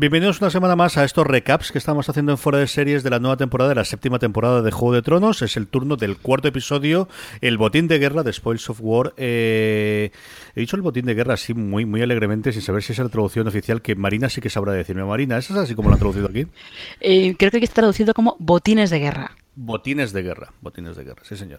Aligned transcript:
Bienvenidos 0.00 0.40
una 0.40 0.50
semana 0.50 0.76
más 0.76 0.96
a 0.96 1.02
estos 1.02 1.26
recaps 1.26 1.72
que 1.72 1.78
estamos 1.78 2.08
haciendo 2.08 2.30
en 2.30 2.38
Fuera 2.38 2.60
de 2.60 2.68
Series 2.68 3.02
de 3.02 3.10
la 3.10 3.18
nueva 3.18 3.36
temporada, 3.36 3.70
de 3.70 3.74
la 3.74 3.84
séptima 3.84 4.20
temporada 4.20 4.62
de 4.62 4.70
Juego 4.70 4.94
de 4.94 5.02
Tronos. 5.02 5.42
Es 5.42 5.56
el 5.56 5.66
turno 5.66 5.96
del 5.96 6.18
cuarto 6.18 6.46
episodio, 6.46 7.08
el 7.40 7.58
botín 7.58 7.88
de 7.88 7.98
guerra 7.98 8.22
de 8.22 8.32
Spoils 8.32 8.70
of 8.70 8.78
War. 8.80 9.12
Eh, 9.16 10.12
he 10.54 10.60
dicho 10.60 10.76
el 10.76 10.82
botín 10.82 11.04
de 11.04 11.14
guerra 11.14 11.34
así 11.34 11.52
muy, 11.52 11.84
muy 11.84 12.00
alegremente, 12.00 12.52
sin 12.52 12.62
saber 12.62 12.84
si 12.84 12.92
es 12.92 13.00
la 13.00 13.08
traducción 13.08 13.48
oficial, 13.48 13.82
que 13.82 13.96
Marina 13.96 14.28
sí 14.28 14.40
que 14.40 14.50
sabrá 14.50 14.72
decirme. 14.72 15.02
Marina, 15.02 15.36
¿es 15.36 15.50
así 15.50 15.74
como 15.74 15.88
lo 15.88 15.94
han 15.94 15.98
traducido 15.98 16.28
aquí? 16.28 16.46
Eh, 17.00 17.34
creo 17.36 17.50
que 17.50 17.58
está 17.58 17.80
traducido 17.82 18.14
como 18.14 18.36
botines 18.38 18.90
de 18.90 19.00
guerra. 19.00 19.32
Botines 19.60 20.12
de 20.12 20.22
guerra, 20.22 20.52
botines 20.60 20.96
de 20.96 21.02
guerra, 21.02 21.22
sí 21.24 21.36
señor. 21.36 21.58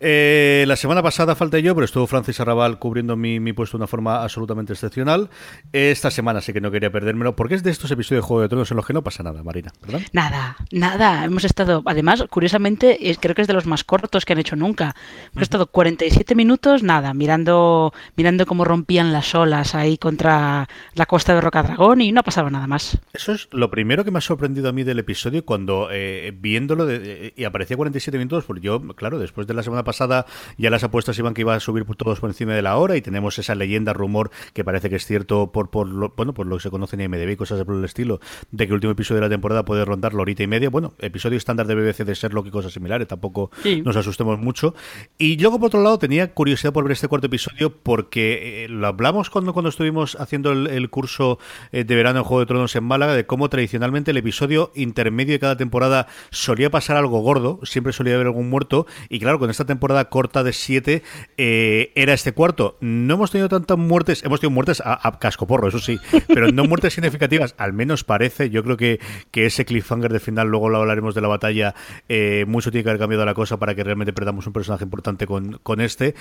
Eh, 0.00 0.64
la 0.66 0.76
semana 0.76 1.02
pasada 1.02 1.34
falté 1.34 1.60
yo, 1.60 1.74
pero 1.74 1.84
estuvo 1.84 2.06
Francis 2.06 2.40
Arrabal 2.40 2.78
cubriendo 2.78 3.16
mi, 3.16 3.38
mi, 3.38 3.52
puesto 3.52 3.76
de 3.76 3.82
una 3.82 3.86
forma 3.86 4.22
absolutamente 4.22 4.72
excepcional. 4.72 5.28
Esta 5.70 6.10
semana 6.10 6.40
sí 6.40 6.54
que 6.54 6.62
no 6.62 6.70
quería 6.70 6.90
perdérmelo, 6.90 7.36
porque 7.36 7.54
es 7.54 7.62
de 7.62 7.70
estos 7.70 7.90
episodios 7.90 8.24
de 8.24 8.26
Juego 8.26 8.40
de 8.40 8.48
Tronos 8.48 8.70
en 8.70 8.78
los 8.78 8.86
que 8.86 8.94
no 8.94 9.02
pasa 9.02 9.22
nada, 9.22 9.42
Marina, 9.42 9.72
¿verdad? 9.82 10.00
Nada, 10.14 10.56
nada. 10.72 11.22
Hemos 11.22 11.44
estado, 11.44 11.82
además, 11.84 12.24
curiosamente, 12.30 12.98
creo 13.20 13.34
que 13.34 13.42
es 13.42 13.48
de 13.48 13.52
los 13.52 13.66
más 13.66 13.84
cortos 13.84 14.24
que 14.24 14.32
han 14.32 14.38
hecho 14.38 14.56
nunca. 14.56 14.96
Hemos 15.32 15.42
estado 15.42 15.66
47 15.66 16.34
minutos, 16.34 16.82
nada, 16.82 17.12
mirando, 17.12 17.92
mirando 18.16 18.46
cómo 18.46 18.64
rompían 18.64 19.12
las 19.12 19.34
olas 19.34 19.74
ahí 19.74 19.98
contra 19.98 20.66
la 20.94 21.04
costa 21.04 21.34
de 21.34 21.42
Rocadragón 21.42 22.00
y 22.00 22.10
no 22.10 22.20
ha 22.20 22.24
pasado 22.24 22.48
nada 22.48 22.66
más. 22.66 22.98
Eso 23.12 23.32
es 23.32 23.48
lo 23.52 23.70
primero 23.70 24.02
que 24.02 24.10
me 24.10 24.16
ha 24.16 24.22
sorprendido 24.22 24.70
a 24.70 24.72
mí 24.72 24.82
del 24.82 24.98
episodio 24.98 25.44
cuando 25.44 25.88
eh, 25.92 26.32
viéndolo 26.34 26.86
de, 26.86 27.33
y 27.36 27.44
aparecía 27.44 27.76
47 27.76 28.18
minutos, 28.18 28.44
porque 28.44 28.62
yo, 28.62 28.80
claro, 28.94 29.18
después 29.18 29.46
de 29.46 29.54
la 29.54 29.62
semana 29.62 29.84
pasada 29.84 30.26
ya 30.56 30.70
las 30.70 30.84
apuestas 30.84 31.18
iban 31.18 31.34
que 31.34 31.42
iba 31.42 31.54
a 31.54 31.60
subir 31.60 31.84
todos 31.96 32.20
por 32.20 32.30
encima 32.30 32.54
de 32.54 32.62
la 32.62 32.76
hora 32.76 32.96
y 32.96 33.02
tenemos 33.02 33.38
esa 33.38 33.54
leyenda, 33.54 33.92
rumor 33.92 34.30
que 34.52 34.64
parece 34.64 34.90
que 34.90 34.96
es 34.96 35.06
cierto 35.06 35.52
por, 35.52 35.70
por 35.70 35.88
lo, 35.88 36.12
bueno, 36.16 36.34
por 36.34 36.46
lo 36.46 36.56
que 36.56 36.62
se 36.62 36.70
conoce 36.70 36.96
en 36.96 37.02
IMDb 37.02 37.30
y 37.30 37.36
cosas 37.36 37.62
por 37.64 37.76
el 37.76 37.84
estilo, 37.84 38.20
de 38.50 38.66
que 38.66 38.70
el 38.70 38.74
último 38.74 38.92
episodio 38.92 39.20
de 39.20 39.26
la 39.28 39.30
temporada 39.30 39.64
puede 39.64 39.84
rondar 39.84 40.14
la 40.14 40.22
horita 40.22 40.42
y 40.42 40.46
media. 40.46 40.70
Bueno, 40.70 40.94
episodio 40.98 41.38
estándar 41.38 41.66
de 41.66 41.74
BBC 41.74 42.04
de 42.04 42.14
Sherlock 42.14 42.46
y 42.46 42.50
cosas 42.50 42.72
similares, 42.72 43.08
tampoco 43.08 43.50
sí. 43.62 43.82
nos 43.82 43.96
asustemos 43.96 44.38
mucho. 44.38 44.74
Y 45.18 45.36
luego, 45.38 45.58
por 45.58 45.68
otro 45.68 45.82
lado, 45.82 45.98
tenía 45.98 46.32
curiosidad 46.32 46.72
por 46.72 46.84
ver 46.84 46.92
este 46.92 47.08
cuarto 47.08 47.26
episodio 47.26 47.74
porque 47.74 48.64
eh, 48.64 48.68
lo 48.68 48.86
hablamos 48.86 49.30
cuando, 49.30 49.52
cuando 49.52 49.68
estuvimos 49.68 50.16
haciendo 50.20 50.52
el, 50.52 50.66
el 50.68 50.90
curso 50.90 51.38
eh, 51.72 51.84
de 51.84 51.94
verano 51.94 52.20
en 52.20 52.24
Juego 52.24 52.40
de 52.40 52.46
Tronos 52.46 52.76
en 52.76 52.84
Málaga, 52.84 53.14
de 53.14 53.26
cómo 53.26 53.48
tradicionalmente 53.48 54.10
el 54.10 54.16
episodio 54.16 54.72
intermedio 54.74 55.34
de 55.34 55.38
cada 55.38 55.56
temporada 55.56 56.06
solía 56.30 56.70
pasar 56.70 56.96
algo 56.96 57.20
gordo, 57.24 57.58
siempre 57.64 57.92
solía 57.92 58.14
haber 58.14 58.28
algún 58.28 58.48
muerto, 58.48 58.86
y 59.08 59.18
claro, 59.18 59.40
con 59.40 59.50
esta 59.50 59.64
temporada 59.64 60.08
corta 60.08 60.44
de 60.44 60.52
7 60.52 61.02
eh, 61.36 61.92
era 61.96 62.12
este 62.12 62.32
cuarto. 62.32 62.76
No 62.80 63.14
hemos 63.14 63.32
tenido 63.32 63.48
tantas 63.48 63.78
muertes, 63.78 64.22
hemos 64.22 64.40
tenido 64.40 64.54
muertes 64.54 64.80
a, 64.80 65.08
a 65.08 65.18
cascoporro, 65.18 65.68
eso 65.68 65.80
sí, 65.80 65.98
pero 66.28 66.52
no 66.52 66.64
muertes 66.64 66.94
significativas, 66.94 67.54
al 67.58 67.72
menos 67.72 68.04
parece. 68.04 68.50
Yo 68.50 68.62
creo 68.62 68.76
que, 68.76 69.00
que 69.30 69.46
ese 69.46 69.64
cliffhanger 69.64 70.12
de 70.12 70.20
final, 70.20 70.48
luego 70.48 70.68
lo 70.68 70.78
hablaremos 70.78 71.14
de 71.14 71.20
la 71.20 71.28
batalla, 71.28 71.74
eh, 72.08 72.44
mucho 72.46 72.70
tiene 72.70 72.84
que 72.84 72.90
haber 72.90 73.00
cambiado 73.00 73.24
la 73.24 73.34
cosa 73.34 73.58
para 73.58 73.74
que 73.74 73.84
realmente 73.84 74.12
perdamos 74.12 74.46
un 74.46 74.52
personaje 74.52 74.84
importante 74.84 75.26
con, 75.26 75.58
con 75.62 75.80
este, 75.80 76.14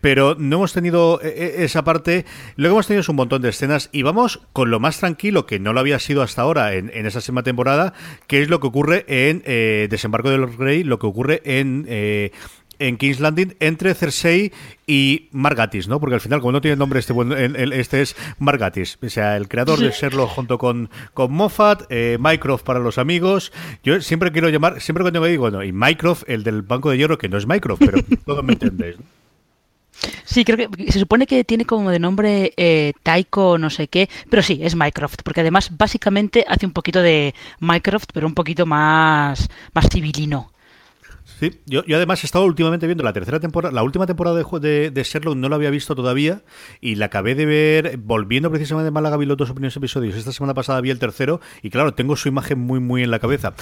pero 0.00 0.36
no 0.38 0.56
hemos 0.56 0.72
tenido 0.72 1.20
eh, 1.22 1.56
esa 1.58 1.84
parte. 1.84 2.24
Lo 2.56 2.68
que 2.68 2.72
hemos 2.72 2.86
tenido 2.86 3.00
es 3.00 3.08
un 3.08 3.16
montón 3.16 3.42
de 3.42 3.48
escenas 3.48 3.88
y 3.92 4.02
vamos 4.02 4.40
con 4.52 4.70
lo 4.70 4.80
más 4.80 4.98
tranquilo 4.98 5.46
que 5.46 5.58
no 5.58 5.72
lo 5.72 5.80
había 5.80 5.98
sido 5.98 6.22
hasta 6.22 6.42
ahora 6.42 6.74
en, 6.74 6.90
esa 7.06 7.20
séptima 7.20 7.42
temporada, 7.42 7.94
que 8.26 8.42
es 8.42 8.48
lo 8.48 8.60
que 8.60 8.66
ocurre 8.66 9.04
en 9.08 9.42
eh, 9.44 9.88
Desembarco 9.90 10.30
lo 10.38 10.98
que 10.98 11.06
ocurre 11.06 11.42
en 11.44 11.86
eh, 11.88 12.32
en 12.78 12.96
King's 12.96 13.20
Landing 13.20 13.56
entre 13.60 13.94
Cersei 13.94 14.52
y 14.86 15.28
Margatis, 15.32 15.88
¿no? 15.88 16.00
Porque 16.00 16.14
al 16.14 16.20
final, 16.20 16.40
como 16.40 16.52
no 16.52 16.60
tiene 16.60 16.76
nombre 16.76 17.00
este, 17.00 17.12
bueno, 17.12 17.36
este 17.36 18.02
es 18.02 18.16
Margatis, 18.38 18.98
o 19.02 19.08
sea, 19.08 19.36
el 19.36 19.48
creador 19.48 19.78
de 19.78 19.90
Sherlock 19.90 20.30
junto 20.30 20.58
con, 20.58 20.90
con 21.14 21.32
Moffat, 21.32 21.82
eh, 21.90 22.18
Mycroft 22.20 22.62
para 22.62 22.78
los 22.78 22.98
amigos. 22.98 23.52
Yo 23.82 24.00
siempre 24.00 24.32
quiero 24.32 24.48
llamar, 24.48 24.80
siempre 24.80 25.02
cuando 25.02 25.20
me 25.20 25.28
digo, 25.28 25.42
bueno, 25.42 25.62
y 25.62 25.72
Mycroft, 25.72 26.24
el 26.26 26.44
del 26.44 26.62
Banco 26.62 26.90
de 26.90 26.98
Hierro, 26.98 27.18
que 27.18 27.28
no 27.28 27.36
es 27.36 27.46
Mycroft, 27.46 27.80
pero 27.84 27.98
todo 28.24 28.42
me 28.42 28.54
entendéis, 28.54 28.98
¿no? 28.98 29.17
Sí, 30.28 30.44
creo 30.44 30.70
que 30.70 30.92
se 30.92 30.98
supone 30.98 31.26
que 31.26 31.42
tiene 31.42 31.64
como 31.64 31.90
de 31.90 31.98
nombre 31.98 32.52
eh, 32.58 32.92
Taiko 33.02 33.56
no 33.56 33.70
sé 33.70 33.88
qué, 33.88 34.10
pero 34.28 34.42
sí, 34.42 34.60
es 34.62 34.76
Mycroft, 34.76 35.20
porque 35.24 35.40
además 35.40 35.70
básicamente 35.78 36.44
hace 36.46 36.66
un 36.66 36.72
poquito 36.72 37.00
de 37.00 37.34
Mycroft, 37.60 38.10
pero 38.12 38.26
un 38.26 38.34
poquito 38.34 38.66
más, 38.66 39.48
más 39.72 39.88
civilino. 39.90 40.52
Sí, 41.38 41.52
yo, 41.66 41.84
yo, 41.84 41.96
además 41.96 42.24
he 42.24 42.26
estado 42.26 42.44
últimamente 42.44 42.86
viendo 42.86 43.04
la 43.04 43.12
tercera 43.12 43.38
temporada, 43.38 43.72
la 43.72 43.84
última 43.84 44.06
temporada 44.06 44.36
de, 44.36 44.60
de, 44.60 44.90
de, 44.90 45.02
Sherlock 45.04 45.36
no 45.36 45.48
la 45.48 45.54
había 45.54 45.70
visto 45.70 45.94
todavía 45.94 46.42
y 46.80 46.96
la 46.96 47.06
acabé 47.06 47.36
de 47.36 47.46
ver 47.46 47.96
volviendo 47.98 48.50
precisamente 48.50 48.86
de 48.86 48.90
Málaga 48.90 49.16
vi 49.16 49.24
los 49.24 49.36
dos 49.36 49.52
primeros 49.52 49.76
episodios. 49.76 50.16
Esta 50.16 50.32
semana 50.32 50.54
pasada 50.54 50.80
vi 50.80 50.90
el 50.90 50.98
tercero 50.98 51.40
y 51.62 51.70
claro, 51.70 51.94
tengo 51.94 52.16
su 52.16 52.26
imagen 52.26 52.58
muy 52.58 52.80
muy 52.80 53.04
en 53.04 53.12
la 53.12 53.20
cabeza. 53.20 53.54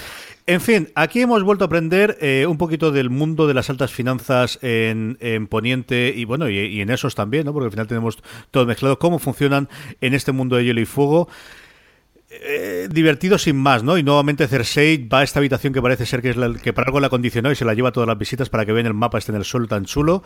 En 0.47 0.59
fin, 0.59 0.89
aquí 0.95 1.21
hemos 1.21 1.43
vuelto 1.43 1.65
a 1.65 1.67
aprender 1.67 2.17
eh, 2.19 2.47
un 2.49 2.57
poquito 2.57 2.91
del 2.91 3.11
mundo 3.11 3.45
de 3.45 3.53
las 3.53 3.69
altas 3.69 3.91
finanzas 3.91 4.57
en, 4.63 5.17
en 5.19 5.45
Poniente 5.45 6.11
y 6.15 6.25
bueno, 6.25 6.49
y, 6.49 6.57
y, 6.57 6.81
en 6.81 6.89
esos 6.89 7.13
también, 7.13 7.45
¿no? 7.45 7.53
Porque 7.53 7.65
al 7.65 7.71
final 7.71 7.85
tenemos 7.85 8.17
todo 8.49 8.65
mezclado, 8.65 8.97
cómo 8.97 9.19
funcionan 9.19 9.69
en 10.01 10.15
este 10.15 10.31
mundo 10.31 10.55
de 10.55 10.65
hielo 10.65 10.81
y 10.81 10.85
fuego. 10.85 11.29
Eh, 12.39 12.87
divertido 12.91 13.37
sin 13.37 13.55
más, 13.55 13.83
¿no? 13.83 13.97
Y 13.97 14.03
nuevamente 14.03 14.47
Cersei 14.47 15.07
va 15.07 15.19
a 15.19 15.23
esta 15.23 15.39
habitación 15.39 15.73
que 15.73 15.81
parece 15.81 16.05
ser 16.05 16.21
que 16.21 16.29
es 16.29 16.37
la 16.37 16.53
que 16.53 16.73
para 16.73 16.87
algo 16.87 16.99
la 16.99 17.09
condicionó 17.09 17.51
y 17.51 17.55
se 17.55 17.65
la 17.65 17.73
lleva 17.73 17.89
a 17.89 17.91
todas 17.91 18.07
las 18.07 18.17
visitas 18.17 18.49
para 18.49 18.65
que 18.65 18.73
vean 18.73 18.85
el 18.85 18.93
mapa 18.93 19.17
este 19.17 19.31
en 19.31 19.37
el 19.37 19.45
sol 19.45 19.67
tan 19.67 19.85
chulo. 19.85 20.23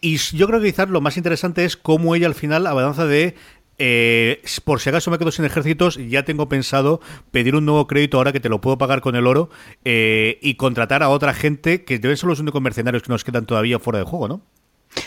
Y 0.00 0.16
yo 0.16 0.46
creo 0.46 0.60
que 0.60 0.66
quizás 0.66 0.88
lo 0.88 1.00
más 1.00 1.16
interesante 1.16 1.64
es 1.64 1.76
cómo 1.76 2.14
ella 2.14 2.26
al 2.26 2.34
final 2.34 2.66
avanza 2.66 3.06
de 3.06 3.34
eh, 3.78 4.42
por 4.64 4.80
si 4.80 4.88
acaso 4.88 5.10
me 5.10 5.18
quedo 5.18 5.30
sin 5.30 5.44
ejércitos, 5.44 5.96
ya 6.08 6.24
tengo 6.24 6.48
pensado 6.48 7.00
pedir 7.30 7.54
un 7.54 7.64
nuevo 7.64 7.86
crédito 7.86 8.18
ahora 8.18 8.32
que 8.32 8.40
te 8.40 8.48
lo 8.48 8.60
puedo 8.60 8.76
pagar 8.76 9.00
con 9.00 9.14
el 9.14 9.26
oro 9.26 9.50
eh, 9.84 10.38
y 10.42 10.54
contratar 10.54 11.02
a 11.02 11.08
otra 11.08 11.32
gente 11.32 11.84
que 11.84 11.98
deben 11.98 12.16
ser 12.16 12.28
los 12.28 12.40
únicos 12.40 12.60
mercenarios 12.60 13.02
que 13.02 13.12
nos 13.12 13.24
quedan 13.24 13.46
todavía 13.46 13.78
fuera 13.78 14.00
de 14.00 14.04
juego, 14.04 14.28
¿no? 14.28 14.42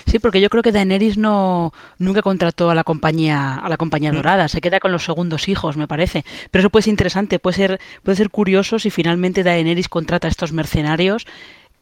Sí, 0.06 0.20
porque 0.20 0.42
yo 0.42 0.50
creo 0.50 0.64
que 0.64 0.72
Daenerys 0.72 1.18
no 1.18 1.74
nunca 1.98 2.22
contrató 2.22 2.70
a 2.70 2.76
la 2.76 2.84
compañía 2.84 3.56
a 3.56 3.70
la 3.70 3.78
compañía 3.78 4.12
dorada, 4.12 4.48
se 4.48 4.62
queda 4.62 4.80
con 4.80 4.92
los 4.92 5.06
segundos 5.06 5.48
hijos, 5.48 5.78
me 5.78 5.88
parece. 5.88 6.24
Pero 6.52 6.62
eso 6.62 6.70
puede 6.70 6.84
ser 6.84 6.92
interesante, 6.92 7.40
puede 7.40 7.56
ser 7.56 7.80
puede 8.04 8.16
ser 8.18 8.30
curioso 8.30 8.80
si 8.80 8.90
finalmente 8.90 9.44
Daenerys 9.44 9.90
contrata 9.90 10.28
a 10.28 10.32
estos 10.32 10.52
mercenarios. 10.52 11.26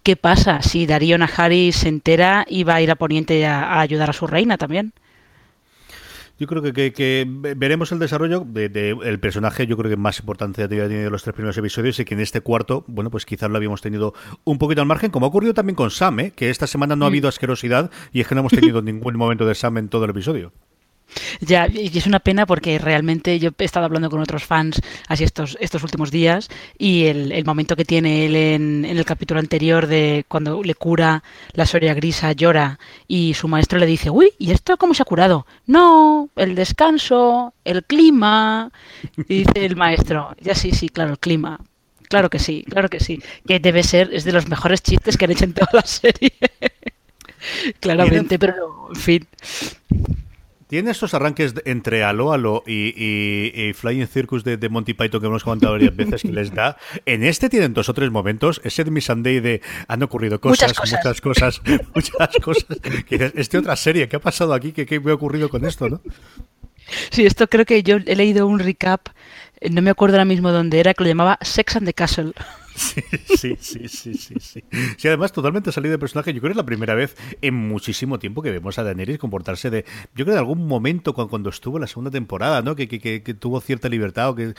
¿Qué 0.04 0.16
pasa 0.16 0.62
si 0.62 0.86
Darío 0.86 1.18
Najaris 1.18 1.76
se 1.76 1.90
entera 1.90 2.46
y 2.48 2.64
va 2.64 2.76
a 2.76 2.82
ir 2.82 2.92
a 2.92 2.96
Poniente 2.96 3.46
a, 3.46 3.74
a 3.74 3.82
ayudar 3.82 4.10
a 4.10 4.14
su 4.14 4.28
reina 4.28 4.58
también? 4.58 4.94
Yo 6.40 6.48
creo 6.48 6.62
que, 6.62 6.72
que, 6.72 6.94
que, 6.94 7.26
veremos 7.28 7.92
el 7.92 8.00
desarrollo 8.00 8.46
del 8.48 8.72
de, 8.72 8.98
el 9.04 9.20
personaje, 9.20 9.68
yo 9.68 9.76
creo 9.76 9.90
que 9.90 9.98
más 9.98 10.20
importante 10.20 10.64
ha 10.64 10.70
tenido 10.70 11.10
los 11.10 11.24
tres 11.24 11.34
primeros 11.34 11.58
episodios 11.58 12.00
y 12.00 12.06
que 12.06 12.14
en 12.14 12.22
este 12.22 12.40
cuarto, 12.40 12.86
bueno, 12.88 13.12
pues 13.12 13.26
quizás 13.26 13.50
lo 13.50 13.58
habíamos 13.58 13.82
tenido 13.82 14.14
un 14.46 14.58
poquito 14.58 14.80
al 14.80 14.88
margen, 14.88 15.12
como 15.12 15.26
ha 15.26 15.30
ocurrido 15.30 15.54
también 15.54 15.76
con 15.76 15.92
Sam, 15.92 16.20
¿eh? 16.22 16.32
que 16.32 16.50
esta 16.50 16.66
semana 16.66 16.96
no 16.96 17.04
ha 17.04 17.10
habido 17.10 17.28
asquerosidad 17.28 17.92
y 18.14 18.22
es 18.22 18.28
que 18.28 18.36
no 18.36 18.40
hemos 18.40 18.54
tenido 18.54 18.82
ningún 18.82 19.18
momento 19.18 19.46
de 19.46 19.54
Sam 19.54 19.80
en 19.80 19.90
todo 19.90 20.06
el 20.06 20.12
episodio. 20.12 20.54
Ya, 21.42 21.68
y 21.68 21.96
es 21.98 22.06
una 22.06 22.20
pena 22.20 22.46
porque 22.46 22.78
realmente 22.78 23.40
yo 23.40 23.52
he 23.58 23.64
estado 23.64 23.86
hablando 23.86 24.10
con 24.10 24.22
otros 24.22 24.44
fans 24.44 24.80
así 25.08 25.24
estos, 25.24 25.58
estos 25.60 25.84
últimos 25.84 26.12
días 26.12 26.50
y 26.78 27.06
el, 27.06 27.32
el 27.32 27.46
momento 27.46 27.76
que 27.76 27.86
tiene 27.86 28.26
él 28.26 28.36
en, 28.36 28.86
en, 28.86 28.98
el 28.98 29.06
capítulo 29.06 29.40
anterior 29.40 29.88
de 29.88 30.26
cuando 30.28 30.62
le 30.64 30.76
cura 30.76 31.24
la 31.54 31.66
Soria 31.66 31.94
Grisa, 31.94 32.32
llora 32.34 32.80
y 33.08 33.34
su 33.34 33.48
maestro 33.48 33.80
le 33.80 33.86
dice, 33.86 34.10
uy, 34.10 34.34
¿y 34.38 34.52
esto 34.52 34.78
cómo 34.78 34.94
se 34.94 35.02
ha 35.02 35.06
curado? 35.06 35.46
No, 35.66 36.30
el 36.36 36.56
descanso, 36.56 37.54
el 37.64 37.84
clima, 37.84 38.72
y 39.18 39.44
dice 39.44 39.66
el 39.66 39.76
maestro, 39.76 40.36
ya 40.40 40.56
sí, 40.56 40.72
sí, 40.72 40.90
claro, 40.90 41.12
el 41.12 41.20
clima. 41.20 41.60
claro 42.08 42.30
que 42.30 42.40
sí, 42.40 42.64
claro 42.70 42.90
que 42.90 43.00
sí. 43.00 43.22
Que 43.48 43.60
debe 43.60 43.84
ser, 43.84 44.14
es 44.14 44.24
de 44.24 44.32
los 44.32 44.48
mejores 44.48 44.82
chistes 44.82 45.18
que 45.18 45.26
han 45.26 45.32
hecho 45.32 45.46
en 45.46 45.54
toda 45.54 45.70
la 45.74 45.84
serie. 45.84 46.34
Claramente, 47.80 48.38
pero 48.38 48.90
en 48.94 49.00
fin. 49.00 49.28
Tiene 50.70 50.92
estos 50.92 51.16
arranques 51.16 51.56
entre 51.66 52.04
Alo 52.04 52.32
Alo 52.32 52.64
y, 52.68 53.72
Flying 53.74 54.06
Circus 54.06 54.44
de, 54.44 54.70
Monty 54.70 54.94
Python 54.94 55.20
que 55.20 55.26
hemos 55.26 55.44
comentado 55.44 55.74
varias 55.74 55.96
veces 55.96 56.22
que 56.22 56.32
les 56.32 56.54
da. 56.54 56.78
En 57.08 57.24
este 57.24 57.50
tienen 57.50 57.74
dos 57.74 57.90
o 57.90 57.96
tres 57.96 58.12
momentos. 58.12 58.62
Ese 58.64 58.84
de 58.84 58.92
mi 58.92 59.02
Sunday 59.02 59.40
de 59.40 59.64
han 59.88 60.04
ocurrido 60.04 60.40
cosas, 60.40 60.76
muchas 60.78 61.22
cosas, 61.22 61.62
muchas 61.96 62.30
cosas. 62.44 62.66
este 63.10 63.58
otra 63.58 63.76
serie, 63.76 64.08
¿qué 64.08 64.18
ha 64.18 64.22
pasado 64.22 64.54
aquí? 64.54 64.72
¿Qué, 64.72 64.86
¿Qué, 64.86 65.00
me 65.00 65.10
ha 65.10 65.16
ocurrido 65.16 65.50
con 65.50 65.66
esto? 65.66 65.90
¿no? 65.90 66.02
Sí, 67.10 67.26
esto 67.26 67.48
creo 67.48 67.66
que 67.66 67.82
yo 67.82 67.98
he 68.06 68.16
leído 68.16 68.46
un 68.46 68.60
recap, 68.60 69.08
no 69.72 69.82
me 69.82 69.90
acuerdo 69.90 70.18
ahora 70.18 70.26
mismo 70.26 70.52
dónde 70.52 70.80
era, 70.80 70.94
que 70.94 71.04
lo 71.04 71.10
llamaba 71.10 71.40
Sex 71.42 71.78
and 71.78 71.88
the 71.88 71.96
Castle. 71.96 72.34
Sí, 72.76 73.04
sí, 73.28 73.58
sí, 73.60 73.88
sí, 73.88 74.14
sí, 74.14 74.64
sí. 74.98 75.08
además, 75.08 75.32
totalmente 75.32 75.72
salido 75.72 75.92
de 75.92 76.00
personaje. 76.00 76.34
Yo 76.34 76.40
creo 76.40 76.50
que 76.50 76.54
es 76.54 76.58
la 76.58 76.66
primera 76.66 76.96
vez 76.96 77.16
en 77.42 77.54
muchísimo 77.54 78.20
tiempo 78.20 78.42
que 78.42 78.52
vemos 78.52 78.80
a 78.80 78.84
Daenerys 78.84 79.18
comportarse 79.18 79.70
de. 79.70 79.86
Yo 80.16 80.26
creo 80.26 80.34
de 80.34 80.40
algún 80.40 80.68
momento 80.68 81.14
cuando, 81.14 81.50
estuvo 81.50 81.78
en 81.78 81.82
la 81.82 81.88
segunda 81.88 82.12
temporada, 82.12 82.62
¿no? 82.62 82.76
Que, 82.76 82.88
que, 82.88 83.20
tuvo 83.34 83.62
cierta 83.62 83.90
libertad 83.90 84.30
o 84.30 84.36
que, 84.36 84.54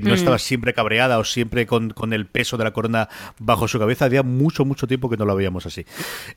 no 0.00 0.10
mm. 0.10 0.14
estaba 0.14 0.38
siempre 0.38 0.74
cabreada 0.74 1.18
o 1.18 1.24
siempre 1.24 1.66
con, 1.66 1.92
el 2.12 2.26
peso 2.26 2.56
de 2.56 2.64
la 2.64 2.72
corona 2.72 3.08
bajo 3.38 3.68
su 3.68 3.78
cabeza. 3.78 4.04
Había 4.04 4.22
mucho, 4.22 4.64
mucho 4.64 4.86
tiempo 4.86 5.08
que 5.10 5.16
no 5.16 5.24
la 5.24 5.34
veíamos 5.34 5.66
así. 5.66 5.84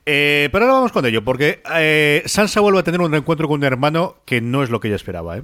Eh, 0.06 0.48
pero 0.52 0.64
ahora 0.64 0.74
vamos 0.74 0.92
con 0.92 1.06
ello, 1.06 1.24
porque 1.24 1.62
eh, 1.74 2.22
Sansa 2.26 2.60
vuelve 2.60 2.80
a 2.80 2.82
tener 2.82 3.00
un 3.00 3.10
reencuentro 3.10 3.48
con 3.48 3.60
un 3.60 3.64
hermano 3.64 4.16
que 4.24 4.40
no 4.40 4.62
es 4.62 4.70
lo 4.70 4.80
que 4.80 4.88
ella 4.88 4.96
esperaba, 4.96 5.38
¿eh? 5.38 5.42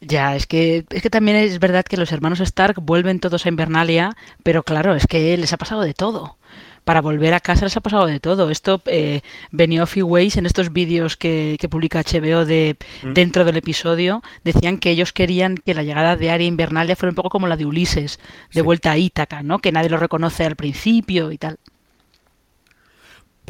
Ya, 0.00 0.34
es 0.34 0.46
que, 0.46 0.86
es 0.88 1.02
que 1.02 1.10
también 1.10 1.36
es 1.36 1.58
verdad 1.58 1.84
que 1.84 1.98
los 1.98 2.10
hermanos 2.10 2.40
Stark 2.40 2.80
vuelven 2.80 3.20
todos 3.20 3.44
a 3.44 3.50
Invernalia, 3.50 4.16
pero 4.42 4.62
claro, 4.62 4.94
es 4.94 5.06
que 5.06 5.36
les 5.36 5.52
ha 5.52 5.58
pasado 5.58 5.82
de 5.82 5.92
todo. 5.92 6.38
Para 6.84 7.02
volver 7.02 7.34
a 7.34 7.40
casa 7.40 7.66
les 7.66 7.76
ha 7.76 7.82
pasado 7.82 8.06
de 8.06 8.18
todo. 8.18 8.50
Esto, 8.50 8.80
eh, 8.86 9.20
Benioff 9.50 9.98
y 9.98 10.02
Weiss, 10.02 10.38
en 10.38 10.46
estos 10.46 10.72
vídeos 10.72 11.18
que, 11.18 11.58
que, 11.60 11.68
publica 11.68 12.00
HBO 12.00 12.46
de, 12.46 12.76
mm. 13.02 13.12
dentro 13.12 13.44
del 13.44 13.58
episodio, 13.58 14.22
decían 14.42 14.78
que 14.78 14.90
ellos 14.90 15.12
querían 15.12 15.56
que 15.56 15.74
la 15.74 15.82
llegada 15.82 16.16
de 16.16 16.30
Arya 16.30 16.46
a 16.46 16.48
Invernalia 16.48 16.96
fuera 16.96 17.10
un 17.10 17.16
poco 17.16 17.28
como 17.28 17.46
la 17.46 17.58
de 17.58 17.66
Ulises, 17.66 18.18
de 18.54 18.62
vuelta 18.62 18.92
a 18.92 18.98
Ítaca, 18.98 19.42
¿no? 19.42 19.58
Que 19.58 19.72
nadie 19.72 19.90
lo 19.90 19.98
reconoce 19.98 20.46
al 20.46 20.56
principio 20.56 21.30
y 21.30 21.36
tal. 21.36 21.58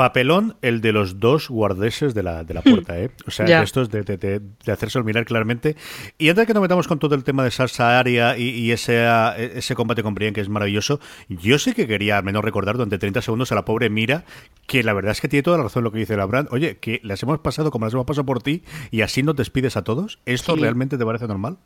Papelón 0.01 0.57
el 0.63 0.81
de 0.81 0.93
los 0.93 1.21
dos 1.21 1.51
guardeses 1.51 2.15
de 2.15 2.23
la, 2.23 2.43
de 2.43 2.55
la 2.55 2.63
puerta, 2.63 2.99
¿eh? 2.99 3.11
O 3.27 3.31
sea, 3.31 3.63
esto 3.63 3.83
es 3.83 3.91
de, 3.91 4.03
de, 4.03 4.17
de, 4.17 4.73
hacerse 4.73 5.03
mirar 5.03 5.27
claramente. 5.27 5.77
Y 6.17 6.31
antes 6.31 6.45
de 6.45 6.47
que 6.47 6.55
nos 6.55 6.63
metamos 6.63 6.89
con 6.89 6.99
todo 6.99 7.15
el 7.15 7.23
tema 7.23 7.45
de 7.45 7.51
salsa 7.51 7.99
aria 7.99 8.39
y, 8.39 8.73
ese, 8.73 9.07
ese 9.37 9.75
combate 9.75 10.03
con 10.03 10.15
Brian, 10.15 10.33
que 10.33 10.41
es 10.41 10.49
maravilloso, 10.49 11.01
yo 11.29 11.59
sí 11.59 11.75
que 11.75 11.87
quería 11.87 12.17
al 12.17 12.25
menos 12.25 12.43
recordar 12.43 12.77
durante 12.77 12.97
30 12.97 13.21
segundos 13.21 13.53
a 13.53 13.55
la 13.55 13.67
pobre 13.67 13.91
Mira, 13.91 14.25
que 14.67 14.83
la 14.83 14.95
verdad 14.95 15.13
es 15.13 15.21
que 15.21 15.29
tiene 15.29 15.43
toda 15.43 15.59
la 15.59 15.65
razón 15.65 15.85
lo 15.85 15.93
que 15.93 15.99
dice 15.99 16.17
Labrand. 16.17 16.49
Oye, 16.51 16.79
que 16.79 17.03
las 17.03 17.23
hemos 17.23 17.39
pasado 17.41 17.71
como 17.71 17.85
las 17.85 17.93
hemos 17.93 18.07
pasado 18.07 18.25
por 18.25 18.43
ti 18.43 18.63
y 18.91 19.03
así 19.03 19.23
no 19.23 19.35
te 19.35 19.43
despides 19.43 19.77
a 19.77 19.85
todos. 19.85 20.19
¿Esto 20.25 20.57
realmente 20.57 20.97
te 20.97 21.05
parece 21.05 21.29
normal? 21.29 21.59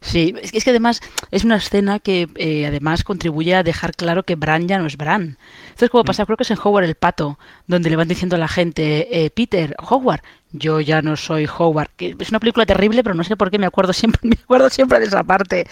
Sí, 0.00 0.34
es 0.40 0.64
que 0.64 0.70
además 0.70 1.00
es 1.30 1.44
una 1.44 1.56
escena 1.56 1.98
que 1.98 2.28
eh, 2.36 2.66
además 2.66 3.04
contribuye 3.04 3.54
a 3.54 3.62
dejar 3.62 3.94
claro 3.94 4.22
que 4.22 4.36
Bran 4.36 4.68
ya 4.68 4.78
no 4.78 4.86
es 4.86 4.96
Bran. 4.96 5.38
Entonces, 5.64 5.90
como 5.90 6.04
mm. 6.04 6.06
pasa, 6.06 6.24
creo 6.24 6.36
que 6.36 6.44
es 6.44 6.50
en 6.50 6.58
Howard 6.62 6.84
el 6.84 6.94
Pato, 6.94 7.38
donde 7.66 7.90
le 7.90 7.96
van 7.96 8.08
diciendo 8.08 8.36
a 8.36 8.38
la 8.38 8.48
gente, 8.48 9.24
eh, 9.24 9.30
Peter, 9.30 9.74
Howard, 9.78 10.22
yo 10.52 10.80
ya 10.80 11.02
no 11.02 11.16
soy 11.16 11.46
Howard. 11.46 11.90
Que 11.96 12.16
es 12.18 12.30
una 12.30 12.40
película 12.40 12.64
terrible, 12.64 13.02
pero 13.02 13.14
no 13.14 13.24
sé 13.24 13.36
por 13.36 13.50
qué 13.50 13.58
me 13.58 13.66
acuerdo 13.66 13.92
siempre, 13.92 14.20
me 14.28 14.36
acuerdo 14.42 14.70
siempre 14.70 15.00
de 15.00 15.06
esa 15.06 15.24
parte, 15.24 15.66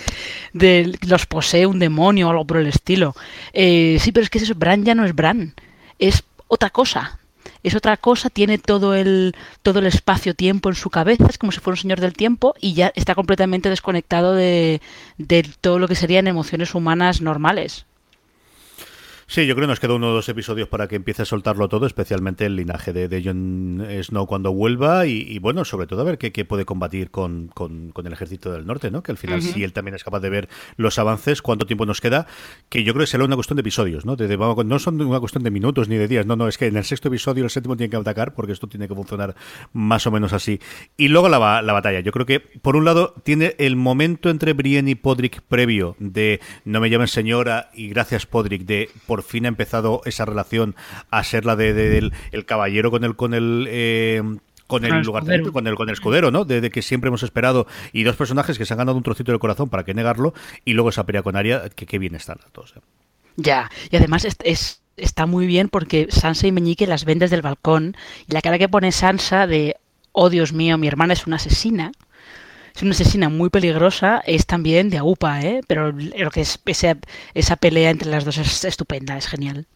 de 0.53 0.99
los 1.07 1.27
posee 1.27 1.67
un 1.67 1.79
demonio 1.79 2.29
o 2.29 2.31
algo 2.31 2.47
por 2.47 2.57
el 2.59 2.67
estilo. 2.67 3.15
Eh, 3.53 3.99
sí, 4.01 4.13
pero 4.13 4.25
es 4.25 4.31
que 4.31 4.39
eso, 4.39 4.55
Bran 4.55 4.85
ya 4.85 4.95
no 4.95 5.05
es 5.05 5.15
Bran, 5.15 5.55
es 5.99 6.25
otra 6.49 6.71
cosa 6.71 7.19
es 7.69 7.75
otra 7.75 7.97
cosa, 7.97 8.31
tiene 8.31 8.59
todo 8.59 8.95
el, 8.95 9.35
todo 9.63 9.81
el 9.81 9.87
espacio-tiempo 9.87 10.69
en 10.69 10.75
su 10.77 10.91
cabeza, 10.91 11.27
es 11.29 11.39
como 11.39 11.53
si 11.53 11.61
fuera 11.61 11.75
un 11.75 11.83
señor 11.83 12.01
del 12.01 12.13
tiempo 12.13 12.55
y 12.61 12.75
ya 12.75 12.93
está 12.95 13.15
completamente 13.15 13.69
desconectado 13.69 14.35
de, 14.35 14.81
de 15.19 15.49
todo 15.61 15.79
lo 15.79 15.89
que 15.89 15.97
serían 15.97 16.29
emociones 16.29 16.75
humanas 16.75 17.21
normales. 17.21 17.87
Sí, 19.29 19.45
yo 19.45 19.57
creo 19.57 19.67
que 19.67 19.71
nos 19.71 19.81
queda 19.81 19.95
uno 19.95 20.11
o 20.11 20.13
dos 20.13 20.29
episodios 20.29 20.69
para 20.69 20.87
que 20.87 20.95
empiece 20.95 21.23
a 21.23 21.25
soltarlo 21.25 21.69
todo, 21.69 21.87
especialmente 21.87 22.47
el 22.47 22.55
linaje 22.55 22.93
de, 22.93 23.09
de 23.09 23.25
Jon 23.25 23.85
Snow 24.03 24.27
cuando 24.27 24.53
vuelva 24.53 25.07
y, 25.07 25.39
bueno, 25.41 25.65
sobre 25.65 25.89
todo 25.89 26.03
a 26.03 26.05
ver 26.05 26.17
qué, 26.17 26.45
puede 26.45 26.65
combatir 26.65 27.11
con, 27.11 27.49
con, 27.49 27.93
el 28.05 28.13
ejército 28.13 28.53
del 28.53 28.67
norte, 28.67 28.93
¿no? 28.93 29.03
Que 29.03 29.11
al 29.11 29.19
final, 29.19 29.43
si 29.43 29.65
él 29.65 29.73
también 29.73 29.97
es 29.97 30.05
capaz 30.05 30.21
de 30.21 30.31
ver 30.31 30.49
los 30.77 31.01
avances, 31.01 31.43
cuánto 31.43 31.67
tiempo 31.67 31.87
nos 31.87 32.01
queda, 32.01 32.29
que 32.69 32.85
yo 32.85 32.93
creo 32.93 33.03
que 33.03 33.11
será 33.11 33.25
una 33.25 33.35
cuestión 33.35 33.57
de 33.57 33.63
episodios, 33.63 34.07
¿no? 34.07 34.17
no 34.17 34.79
son 34.79 35.01
una 35.01 35.19
cuestión 35.19 35.43
de 35.43 35.51
minutos 35.51 35.89
ni 35.89 35.97
de 35.97 36.07
días, 36.07 36.25
no, 36.25 36.37
no, 36.37 36.47
es 36.47 36.57
que 36.57 36.67
en 36.67 36.77
el 36.77 36.85
sexto 36.85 37.09
episodio, 37.09 37.43
el 37.43 37.51
séptimo 37.51 37.77
tiene 37.77 37.91
que 37.91 37.97
atacar 37.97 38.33
porque 38.33 38.53
esto 38.53 38.69
tiene 38.69 38.87
que 38.87 38.95
funcionar 38.95 39.35
más 39.73 40.07
o 40.07 40.13
menos 40.13 40.33
así. 40.35 40.61
Y 40.97 41.09
luego 41.09 41.29
la, 41.29 41.63
la 41.63 41.73
batalla, 41.73 41.99
yo 41.99 42.13
creo 42.13 42.27
que 42.27 42.39
por 42.39 42.77
un 42.77 42.85
lado 42.85 43.15
tiene 43.25 43.57
el 43.59 43.75
momento 43.75 44.31
entre 44.31 44.53
Brienne 44.53 44.93
y 44.93 44.95
Podrick 44.95 45.43
previo 45.43 45.97
de 45.99 46.41
no 46.65 46.81
me 46.81 46.91
llamen 46.91 47.09
señora 47.09 47.71
y 47.75 47.89
gracias 47.89 48.27
Podrick 48.27 48.63
de 48.63 48.89
por 49.07 49.16
fin 49.23 49.47
ha 49.47 49.49
empezado 49.49 50.01
esa 50.05 50.25
relación 50.25 50.75
a 51.11 51.23
ser 51.25 51.45
la 51.45 51.57
de, 51.57 52.11
el 52.33 52.45
caballero 52.47 52.91
con 52.91 53.05
el 53.05 53.17
con 53.17 53.35
el 53.35 53.67
eh, 53.69 54.23
con 54.67 54.85
el, 54.85 55.03
lugar 55.03 55.25
con 55.53 55.67
el 55.67 55.77
con 55.77 55.89
el 55.89 55.93
escudero, 55.93 56.31
¿no? 56.31 56.45
De, 56.45 56.71
que 56.71 56.83
siempre 56.83 57.09
hemos 57.09 57.23
esperado 57.23 57.67
y 57.93 58.03
dos 58.03 58.17
personajes 58.17 58.59
que 58.59 58.67
se 58.67 58.75
han 58.75 58.79
ganado 58.79 58.97
un 58.97 59.03
trocito 59.03 59.33
del 59.33 59.39
corazón 59.39 59.69
para 59.69 59.85
que 59.85 59.95
negarlo 59.95 60.35
y 60.65 60.73
luego 60.73 60.91
esa 60.91 61.05
pelea 61.05 61.23
con 61.23 61.37
Aria 61.37 61.69
que 61.69 61.87
qué 61.87 61.99
bien 61.99 62.15
están 62.15 62.39
todos. 62.53 62.75
¿eh? 62.77 62.81
Ya, 63.37 63.71
y 63.91 63.97
además 63.97 64.25
es, 64.25 64.83
está 64.97 65.27
muy 65.27 65.47
bien 65.47 65.69
porque 65.69 66.09
Sansa 66.11 66.47
y 66.47 66.53
Meñique 66.53 66.87
las 66.87 67.05
ven 67.05 67.19
desde 67.19 67.37
el 67.37 67.43
balcón 67.43 67.97
y 68.29 68.33
la 68.33 68.43
cara 68.43 68.59
que 68.59 68.69
pone 68.69 68.93
Sansa 68.93 69.47
de 69.47 69.77
oh 70.13 70.31
Dios 70.31 70.53
mío, 70.53 70.79
mi 70.79 70.89
hermana 70.89 71.13
es 71.13 71.27
una 71.27 71.37
asesina 71.37 71.93
es 72.77 72.83
una 72.83 72.91
asesina 72.91 73.31
muy 73.31 73.49
peligrosa, 73.49 74.23
es 74.27 74.45
también 74.45 74.91
de 74.91 74.99
Agupa, 74.99 75.41
¿eh? 75.41 75.63
pero 75.67 75.93
lo 75.93 76.31
que 76.31 76.43
es 76.43 76.61
esa, 76.67 76.97
esa 77.33 77.57
pelea 77.57 77.91
entre 77.91 78.11
las 78.11 78.27
dos 78.27 78.37
es 78.37 78.65
estupenda, 78.65 79.17
es 79.17 79.27
genial. 79.27 79.67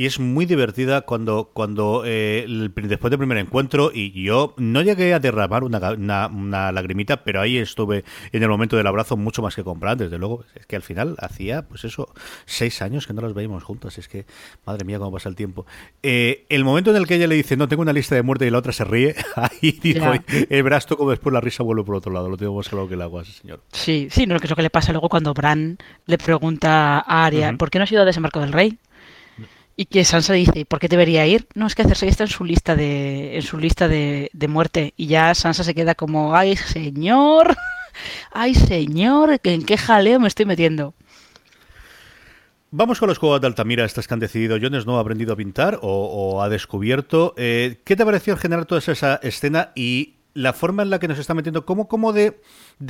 Y 0.00 0.06
es 0.06 0.18
muy 0.18 0.46
divertida 0.46 1.02
cuando, 1.02 1.50
cuando 1.52 2.04
eh, 2.06 2.46
después 2.74 3.10
del 3.10 3.18
primer 3.18 3.36
encuentro, 3.36 3.90
y 3.92 4.22
yo 4.22 4.54
no 4.56 4.80
llegué 4.80 5.12
a 5.12 5.20
derramar 5.20 5.62
una, 5.62 6.28
una, 6.28 6.72
lagrimita, 6.72 7.22
pero 7.22 7.42
ahí 7.42 7.58
estuve 7.58 8.06
en 8.32 8.42
el 8.42 8.48
momento 8.48 8.78
del 8.78 8.86
abrazo 8.86 9.18
mucho 9.18 9.42
más 9.42 9.54
que 9.54 9.62
comprar, 9.62 9.98
desde 9.98 10.16
luego. 10.16 10.46
Es 10.54 10.64
que 10.64 10.76
al 10.76 10.80
final 10.80 11.16
hacía, 11.18 11.68
pues 11.68 11.84
eso, 11.84 12.14
seis 12.46 12.80
años 12.80 13.06
que 13.06 13.12
no 13.12 13.20
las 13.20 13.34
veíamos 13.34 13.62
juntas. 13.62 13.98
Es 13.98 14.08
que, 14.08 14.24
madre 14.64 14.86
mía, 14.86 14.98
cómo 14.98 15.12
pasa 15.12 15.28
el 15.28 15.36
tiempo. 15.36 15.66
Eh, 16.02 16.46
el 16.48 16.64
momento 16.64 16.92
en 16.92 16.96
el 16.96 17.06
que 17.06 17.16
ella 17.16 17.26
le 17.26 17.34
dice, 17.34 17.58
no, 17.58 17.68
tengo 17.68 17.82
una 17.82 17.92
lista 17.92 18.14
de 18.14 18.22
muerte 18.22 18.46
y 18.46 18.50
la 18.50 18.56
otra 18.56 18.72
se 18.72 18.84
ríe, 18.84 19.14
ahí 19.36 19.78
dijo, 19.82 20.14
el 20.48 20.62
brazo 20.62 20.96
como 20.96 21.10
después 21.10 21.34
la 21.34 21.42
risa 21.42 21.62
vuelve 21.62 21.84
por 21.84 21.96
otro 21.96 22.10
lado. 22.10 22.30
Lo 22.30 22.38
tengo 22.38 22.56
más 22.56 22.70
claro 22.70 22.88
que 22.88 22.94
el 22.94 23.02
agua, 23.02 23.20
ese 23.20 23.32
señor. 23.32 23.60
Sí, 23.70 24.08
sí, 24.10 24.24
no, 24.24 24.38
que 24.38 24.46
es 24.46 24.50
lo 24.50 24.56
que 24.56 24.62
le 24.62 24.70
pasa 24.70 24.92
luego 24.92 25.10
cuando 25.10 25.34
Bran 25.34 25.76
le 26.06 26.16
pregunta 26.16 27.00
a 27.00 27.26
Arya, 27.26 27.52
¿por 27.58 27.68
qué 27.68 27.78
no 27.78 27.84
has 27.84 27.92
ido 27.92 28.00
a 28.00 28.06
desembarco 28.06 28.40
del 28.40 28.54
rey? 28.54 28.78
Y 29.76 29.86
que 29.86 30.04
Sansa 30.04 30.34
dice, 30.34 30.66
¿por 30.66 30.78
qué 30.78 30.88
debería 30.88 31.26
ir? 31.26 31.46
No, 31.54 31.66
es 31.66 31.74
que 31.74 31.84
Cersei 31.84 32.08
está 32.08 32.24
en 32.24 32.30
su 32.30 32.44
lista 32.44 32.76
de, 32.76 33.36
en 33.36 33.42
su 33.42 33.58
lista 33.58 33.88
de, 33.88 34.30
muerte. 34.48 34.92
Y 34.96 35.06
ya 35.06 35.34
Sansa 35.34 35.64
se 35.64 35.74
queda 35.74 35.94
como, 35.94 36.36
ay 36.36 36.56
señor, 36.56 37.56
ay 38.32 38.54
señor, 38.54 39.40
¿en 39.42 39.64
qué 39.64 39.78
jaleo 39.78 40.20
me 40.20 40.28
estoy 40.28 40.46
metiendo? 40.46 40.94
Vamos 42.72 43.00
con 43.00 43.08
los 43.08 43.18
juegos 43.18 43.40
de 43.40 43.48
Altamira, 43.48 43.84
estas 43.84 44.06
que 44.06 44.14
han 44.14 44.20
decidido 44.20 44.56
Jones 44.60 44.86
no 44.86 44.98
ha 44.98 45.00
aprendido 45.00 45.32
a 45.32 45.36
pintar 45.36 45.80
o, 45.82 46.40
ha 46.40 46.48
descubierto. 46.48 47.34
Eh, 47.36 47.80
¿Qué 47.84 47.96
te 47.96 48.04
pareció 48.04 48.34
en 48.34 48.38
general 48.38 48.66
toda 48.66 48.78
esa 48.78 49.16
escena 49.22 49.72
y 49.74 50.19
la 50.34 50.52
forma 50.52 50.82
en 50.82 50.90
la 50.90 50.98
que 50.98 51.08
nos 51.08 51.18
está 51.18 51.34
metiendo, 51.34 51.64
¿cómo, 51.64 51.88
cómo 51.88 52.12
de, 52.12 52.40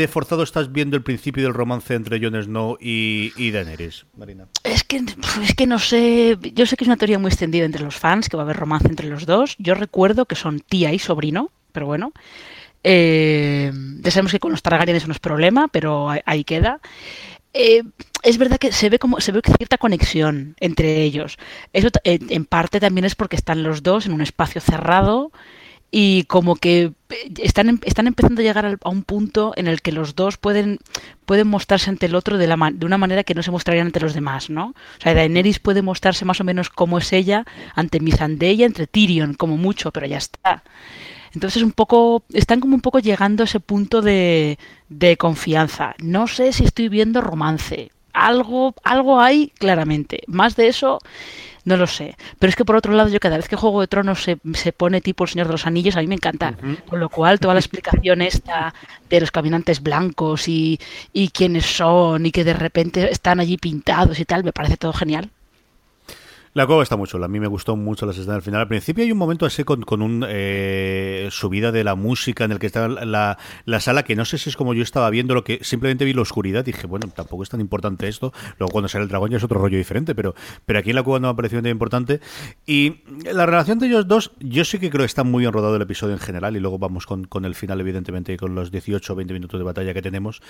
forzado 0.09 0.43
estás 0.43 0.73
viendo 0.73 0.97
el 0.97 1.03
principio 1.03 1.43
del 1.43 1.55
romance 1.55 1.95
entre 1.95 2.21
Jon 2.21 2.43
Snow 2.43 2.77
y, 2.81 3.33
y, 3.37 3.51
Daenerys, 3.51 4.07
Marina? 4.17 4.47
Es 4.65 4.85
que, 4.85 5.03
es 5.43 5.55
que 5.55 5.67
no 5.67 5.79
sé, 5.79 6.39
yo 6.55 6.67
sé 6.67 6.77
que 6.77 6.85
es 6.85 6.89
una 6.89 6.97
teoría 6.97 7.19
muy 7.19 7.31
extendida 7.31 7.65
entre 7.65 7.83
los 7.83 7.97
fans, 7.97 8.29
que 8.29 8.37
va 8.37 8.43
a 8.43 8.45
haber 8.45 8.57
romance 8.57 8.89
entre 8.89 9.09
los 9.09 9.27
dos. 9.27 9.57
Yo 9.59 9.75
recuerdo 9.75 10.27
que 10.27 10.35
son 10.35 10.61
tía 10.61 10.93
y 10.93 10.99
sobrino, 10.99 11.51
pero 11.73 11.87
bueno. 11.87 12.13
Eh, 12.83 13.71
ya 14.01 14.11
sabemos 14.11 14.33
que 14.33 14.41
con 14.41 14.53
los 14.53 14.63
Targaryen 14.63 14.97
eso 14.97 15.07
no 15.07 15.13
es 15.13 15.19
problema, 15.19 15.69
pero 15.69 16.09
ahí, 16.25 16.45
queda. 16.45 16.81
Eh, 17.53 17.83
es 18.23 18.39
verdad 18.39 18.59
que 18.59 18.73
se 18.73 18.89
ve 18.89 18.99
como 18.99 19.21
se 19.21 19.33
ve 19.33 19.41
cierta 19.45 19.79
conexión 19.79 20.57
entre 20.61 21.03
ellos. 21.03 21.39
Eso 21.73 21.89
eh, 22.05 22.19
en 22.29 22.45
parte 22.45 22.81
también 22.81 23.05
es 23.05 23.15
porque 23.15 23.37
están 23.37 23.63
los 23.63 23.83
dos 23.83 24.07
en 24.07 24.13
un 24.13 24.21
espacio 24.21 24.61
cerrado 24.61 25.33
y 25.91 26.25
como 26.25 26.57
que 26.57 26.93
están, 27.43 27.69
em, 27.69 27.79
están 27.85 28.07
empezando 28.07 28.41
a 28.41 28.45
llegar 28.45 28.79
a 28.83 28.89
un 28.89 29.03
punto 29.03 29.53
en 29.57 29.67
el 29.67 29.83
que 29.83 29.93
los 29.93 30.15
dos 30.15 30.37
pueden, 30.37 30.79
pueden 31.27 31.49
mostrarse 31.49 31.91
ante 31.91 32.07
el 32.07 32.15
otro 32.15 32.39
de, 32.39 32.47
la, 32.47 32.57
de 32.73 32.87
una 32.87 32.99
manera 32.99 33.25
que 33.25 33.35
no 33.35 33.43
se 33.43 33.51
mostrarían 33.51 33.89
ante 33.89 34.01
los 34.01 34.15
demás, 34.15 34.51
¿no? 34.51 34.69
O 34.69 35.03
sea, 35.03 35.15
Daenerys 35.15 35.59
puede 35.59 35.83
mostrarse 35.83 36.25
más 36.25 36.41
o 36.41 36.45
menos 36.45 36.71
como 36.71 36.99
es 36.99 37.13
ella 37.13 37.45
ante 37.75 38.01
Missandei, 38.01 38.63
entre 38.63 38.87
Tyrion, 38.87 39.35
como 39.35 39.57
mucho, 39.57 39.91
pero 39.91 40.07
ya 40.07 40.19
está. 40.19 40.63
Entonces 41.35 41.63
un 41.63 41.73
poco, 41.73 42.25
están 42.33 42.61
como 42.61 42.75
un 42.75 42.81
poco 42.81 42.99
llegando 42.99 43.43
a 43.43 43.47
ese 43.47 43.61
punto 43.61 44.03
de, 44.03 44.59
de 44.89 45.17
confianza. 45.17 45.95
No 45.99 46.27
sé 46.27 46.53
si 46.53 46.65
estoy 46.65 46.89
viendo 46.89 47.21
romance, 47.21 47.93
algo, 48.13 48.75
algo 48.85 49.21
hay 49.21 49.53
claramente. 49.59 50.23
Más 50.27 50.57
de 50.57 50.69
eso, 50.69 50.99
no 51.65 51.77
lo 51.77 51.87
sé. 51.87 52.17
Pero 52.39 52.51
es 52.51 52.57
que 52.57 52.65
por 52.65 52.77
otro 52.77 52.93
lado, 52.93 53.09
yo 53.09 53.21
cada 53.21 53.37
vez 53.37 53.49
que 53.49 53.57
Juego 53.57 53.81
de 53.81 53.89
Tronos 53.89 54.23
se, 54.23 54.39
se 54.55 54.73
pone 54.73 55.01
tipo 55.01 55.25
el 55.25 55.31
Señor 55.31 55.47
de 55.47 55.53
los 55.53 55.67
Anillos, 55.67 55.97
a 55.97 56.01
mí 56.01 56.07
me 56.07 56.15
encanta. 56.15 56.57
Con 56.89 57.01
lo 57.01 57.09
cual, 57.09 57.39
toda 57.41 57.55
la 57.55 57.61
explicación 57.61 58.23
esta 58.23 58.75
de 59.09 59.21
los 59.21 59.31
caminantes 59.31 59.83
blancos 59.83 60.49
y, 60.49 60.81
y 61.13 61.29
quiénes 61.29 61.67
son 61.67 62.27
y 62.27 62.33
que 62.33 62.45
de 62.45 62.55
repente 62.55 63.11
están 63.11 63.41
allí 63.41 63.57
pintados 63.57 64.19
y 64.19 64.25
tal, 64.25 64.45
me 64.45 64.53
parece 64.53 64.77
todo 64.77 64.93
genial. 64.93 65.31
La 66.53 66.67
cueva 66.67 66.83
está 66.83 66.97
muy 66.97 67.07
chula, 67.07 67.27
a 67.27 67.29
mí 67.29 67.39
me 67.39 67.47
gustó 67.47 67.77
mucho 67.77 68.07
las 68.07 68.19
escenas 68.19 68.37
al 68.37 68.43
final. 68.43 68.61
Al 68.61 68.67
principio 68.67 69.05
hay 69.05 69.13
un 69.13 69.19
momento 69.19 69.47
así 69.47 69.63
con, 69.63 69.85
un 70.03 70.25
eh, 70.29 71.29
subida 71.31 71.71
de 71.71 71.85
la 71.85 71.95
música 71.95 72.45
en 72.45 72.51
el 72.51 72.59
que 72.59 72.67
está 72.67 72.89
la, 72.89 73.39
la, 73.67 73.81
sala, 73.81 74.03
que 74.03 74.17
no 74.17 74.25
sé 74.25 74.37
si 74.37 74.51
es 74.51 74.57
como 74.57 74.75
yo 74.75 74.83
estaba 74.83 75.09
viendo, 75.11 75.33
lo 75.35 75.45
que 75.45 75.61
simplemente 75.63 76.05
vi 76.05 76.13
la 76.13 76.23
oscuridad 76.23 76.65
dije, 76.65 76.89
bueno, 76.89 77.07
tampoco 77.15 77.45
es 77.45 77.51
tan 77.51 77.61
importante 77.61 78.09
esto. 78.09 78.33
Luego 78.59 78.73
cuando 78.73 78.89
sale 78.89 79.05
el 79.05 79.09
dragón 79.09 79.31
ya 79.31 79.37
es 79.37 79.45
otro 79.45 79.61
rollo 79.61 79.79
diferente, 79.79 80.17
pero, 80.17 80.35
pero 80.67 80.81
aquí 80.81 80.91
en 80.91 80.97
la 80.97 81.05
cueva 81.05 81.21
no 81.21 81.29
me 81.29 81.33
ha 81.33 81.37
parecido 81.37 81.63
tan 81.63 81.71
importante. 81.71 82.21
Y 82.67 83.05
la 83.33 83.47
relación 83.47 83.79
de 83.79 83.87
ellos 83.87 84.09
dos, 84.09 84.33
yo 84.41 84.65
sí 84.65 84.81
que 84.81 84.91
creo 84.91 85.03
que 85.03 85.07
está 85.07 85.23
muy 85.23 85.43
bien 85.43 85.53
rodado 85.53 85.77
el 85.77 85.83
episodio 85.83 86.15
en 86.15 86.21
general 86.21 86.57
y 86.57 86.61
luego 86.61 86.81
vamos 86.81 87.07
con, 87.07 87.25
con 87.27 87.45
el 87.45 87.55
final, 87.55 87.81
evidentemente, 87.81 88.37
con 88.37 88.57
los 88.57 88.73
18 88.73 89.13
o 89.13 89.17
20 89.17 89.33
minutos 89.35 89.61
de 89.61 89.65
batalla 89.65 89.95
que 89.95 90.03
tenemos. 90.03 90.43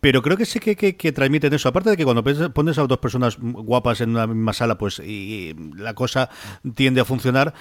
Pero 0.00 0.22
creo 0.22 0.36
que 0.36 0.46
sí 0.46 0.60
que, 0.60 0.76
que, 0.76 1.12
transmiten 1.12 1.52
eso. 1.52 1.68
Aparte 1.68 1.90
de 1.90 1.96
que 1.96 2.04
cuando 2.04 2.22
pones 2.52 2.78
a 2.78 2.86
dos 2.86 2.98
personas 2.98 3.36
guapas 3.40 4.00
en 4.00 4.10
una 4.10 4.26
misma 4.26 4.52
sala, 4.52 4.78
pues 4.78 5.00
y 5.00 5.56
la 5.76 5.94
cosa 5.94 6.30
tiende 6.74 7.00
a 7.00 7.04
funcionar 7.04 7.52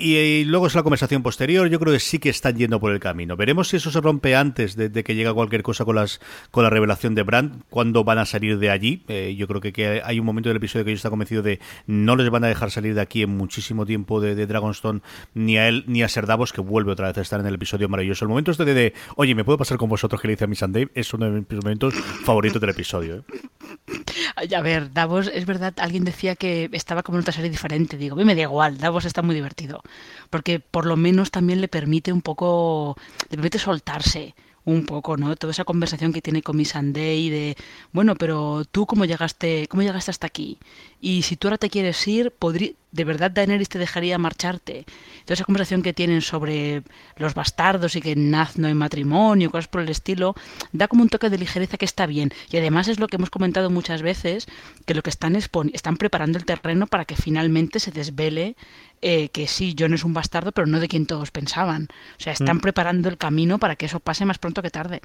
y, 0.00 0.44
luego 0.44 0.66
es 0.66 0.74
la 0.74 0.82
conversación 0.82 1.22
posterior. 1.22 1.68
Yo 1.68 1.78
creo 1.78 1.92
que 1.92 2.00
sí 2.00 2.18
que 2.18 2.30
están 2.30 2.56
yendo 2.56 2.80
por 2.80 2.92
el 2.92 3.00
camino. 3.00 3.36
Veremos 3.36 3.68
si 3.68 3.76
eso 3.76 3.90
se 3.90 4.00
rompe 4.00 4.34
antes 4.34 4.76
de, 4.76 4.90
que 5.04 5.14
llegue 5.14 5.32
cualquier 5.32 5.62
cosa 5.62 5.84
con 5.84 5.96
las 5.96 6.20
con 6.50 6.64
la 6.64 6.70
revelación 6.70 7.14
de 7.14 7.22
Brand, 7.22 7.62
cuando 7.70 8.04
van 8.04 8.18
a 8.18 8.26
salir 8.26 8.58
de 8.58 8.70
allí. 8.70 9.04
Eh, 9.08 9.34
yo 9.36 9.46
creo 9.46 9.60
que, 9.60 9.72
que, 9.72 10.02
hay 10.04 10.18
un 10.18 10.26
momento 10.26 10.48
del 10.48 10.56
episodio 10.56 10.84
que 10.84 10.92
yo 10.92 10.96
está 10.96 11.10
convencido 11.10 11.42
de 11.42 11.60
no 11.86 12.16
les 12.16 12.30
van 12.30 12.44
a 12.44 12.48
dejar 12.48 12.70
salir 12.70 12.94
de 12.94 13.00
aquí 13.00 13.22
en 13.22 13.30
muchísimo 13.30 13.86
tiempo 13.86 14.20
de, 14.20 14.46
Dragonstone, 14.46 15.00
ni 15.34 15.58
a 15.58 15.68
él 15.68 15.84
ni 15.86 16.02
a 16.02 16.08
Ser 16.08 16.26
Davos, 16.26 16.52
que 16.52 16.60
vuelve 16.60 16.92
otra 16.92 17.08
vez 17.08 17.18
a 17.18 17.20
estar 17.20 17.40
en 17.40 17.46
el 17.46 17.54
episodio 17.54 17.88
maravilloso. 17.88 18.24
El 18.24 18.30
momento 18.30 18.50
este 18.50 18.64
de, 18.64 18.94
oye, 19.16 19.34
¿me 19.34 19.44
puedo 19.44 19.58
pasar 19.58 19.78
con 19.78 19.88
vosotros 19.88 20.20
que 20.20 20.28
le 20.28 20.34
dice 20.34 20.44
a 20.44 20.46
mi 20.46 20.56
Dave? 20.60 20.90
Es 20.94 21.12
uno 21.14 21.26
de 21.26 21.32
mis 21.32 21.50
momentos 21.50 21.94
favoritos 22.24 22.60
del 22.60 22.70
episodio. 22.70 23.16
¿eh? 23.16 24.54
A 24.54 24.62
ver, 24.62 24.92
Davos, 24.92 25.30
es 25.32 25.46
verdad, 25.46 25.74
alguien 25.78 26.04
decía 26.04 26.36
que 26.36 26.68
estaba 26.72 27.02
como 27.02 27.18
en 27.18 27.22
otra 27.22 27.32
serie 27.32 27.50
diferente. 27.50 27.96
Digo, 27.96 28.14
a 28.14 28.18
mí 28.18 28.24
me 28.24 28.34
da 28.34 28.42
igual, 28.42 28.78
Davos 28.78 29.04
está 29.04 29.22
muy 29.22 29.34
divertido 29.34 29.82
porque 30.30 30.60
por 30.60 30.86
lo 30.86 30.96
menos 30.96 31.30
también 31.30 31.60
le 31.60 31.68
permite 31.68 32.12
un 32.12 32.22
poco, 32.22 32.96
le 33.30 33.36
permite 33.36 33.58
soltarse 33.58 34.34
un 34.64 34.84
poco, 34.86 35.16
¿no? 35.16 35.34
Toda 35.36 35.52
esa 35.52 35.64
conversación 35.64 36.12
que 36.12 36.22
tiene 36.22 36.42
con 36.42 36.56
Miss 36.56 36.70
Sunday 36.70 37.30
de, 37.30 37.56
bueno, 37.92 38.14
pero 38.14 38.64
tú 38.70 38.86
cómo 38.86 39.04
llegaste, 39.04 39.66
cómo 39.68 39.82
llegaste 39.82 40.10
hasta 40.10 40.26
aquí 40.26 40.58
y 41.00 41.22
si 41.22 41.36
tú 41.36 41.48
ahora 41.48 41.56
te 41.56 41.70
quieres 41.70 42.06
ir, 42.06 42.30
podría, 42.30 42.72
¿de 42.92 43.04
verdad 43.04 43.30
Daenerys 43.30 43.70
te 43.70 43.78
dejaría 43.78 44.18
marcharte? 44.18 44.84
Toda 45.24 45.34
esa 45.34 45.44
conversación 45.44 45.82
que 45.82 45.94
tienen 45.94 46.20
sobre 46.20 46.82
los 47.16 47.32
bastardos 47.32 47.96
y 47.96 48.02
que 48.02 48.14
Naz 48.16 48.58
no 48.58 48.68
hay 48.68 48.74
matrimonio, 48.74 49.50
cosas 49.50 49.68
por 49.68 49.80
el 49.80 49.88
estilo, 49.88 50.34
da 50.72 50.88
como 50.88 51.02
un 51.02 51.08
toque 51.08 51.30
de 51.30 51.38
ligereza 51.38 51.78
que 51.78 51.86
está 51.86 52.04
bien. 52.04 52.32
Y 52.50 52.58
además 52.58 52.88
es 52.88 53.00
lo 53.00 53.08
que 53.08 53.16
hemos 53.16 53.30
comentado 53.30 53.70
muchas 53.70 54.02
veces, 54.02 54.46
que 54.84 54.94
lo 54.94 55.02
que 55.02 55.10
están 55.10 55.36
es 55.36 55.48
están 55.72 55.96
preparando 55.96 56.38
el 56.38 56.44
terreno 56.44 56.86
para 56.86 57.06
que 57.06 57.16
finalmente 57.16 57.80
se 57.80 57.92
desvele 57.92 58.56
eh, 59.02 59.28
que 59.30 59.46
sí, 59.46 59.74
John 59.78 59.94
es 59.94 60.04
un 60.04 60.14
bastardo, 60.14 60.52
pero 60.52 60.66
no 60.66 60.80
de 60.80 60.88
quien 60.88 61.06
todos 61.06 61.30
pensaban. 61.30 61.88
O 62.18 62.22
sea, 62.22 62.32
están 62.32 62.58
mm. 62.58 62.60
preparando 62.60 63.08
el 63.08 63.16
camino 63.16 63.58
para 63.58 63.76
que 63.76 63.86
eso 63.86 64.00
pase 64.00 64.24
más 64.24 64.38
pronto 64.38 64.62
que 64.62 64.70
tarde. 64.70 65.00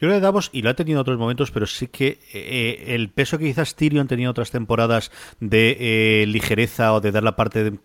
Yo 0.00 0.08
le 0.08 0.20
damos, 0.20 0.50
y 0.52 0.62
lo 0.62 0.70
ha 0.70 0.74
tenido 0.74 0.98
en 0.98 1.00
otros 1.00 1.18
momentos, 1.18 1.50
pero 1.50 1.66
sí 1.66 1.88
que 1.88 2.20
eh, 2.32 2.94
el 2.94 3.10
peso 3.10 3.36
que 3.36 3.46
quizás 3.46 3.74
Tyrion 3.74 4.06
tenía 4.06 4.30
otras 4.30 4.52
temporadas 4.52 5.10
de 5.40 5.76
eh, 6.22 6.26
ligereza 6.26 6.92
o 6.92 7.00
de 7.00 7.10
dar 7.10 7.24
la 7.24 7.34
parte, 7.34 7.80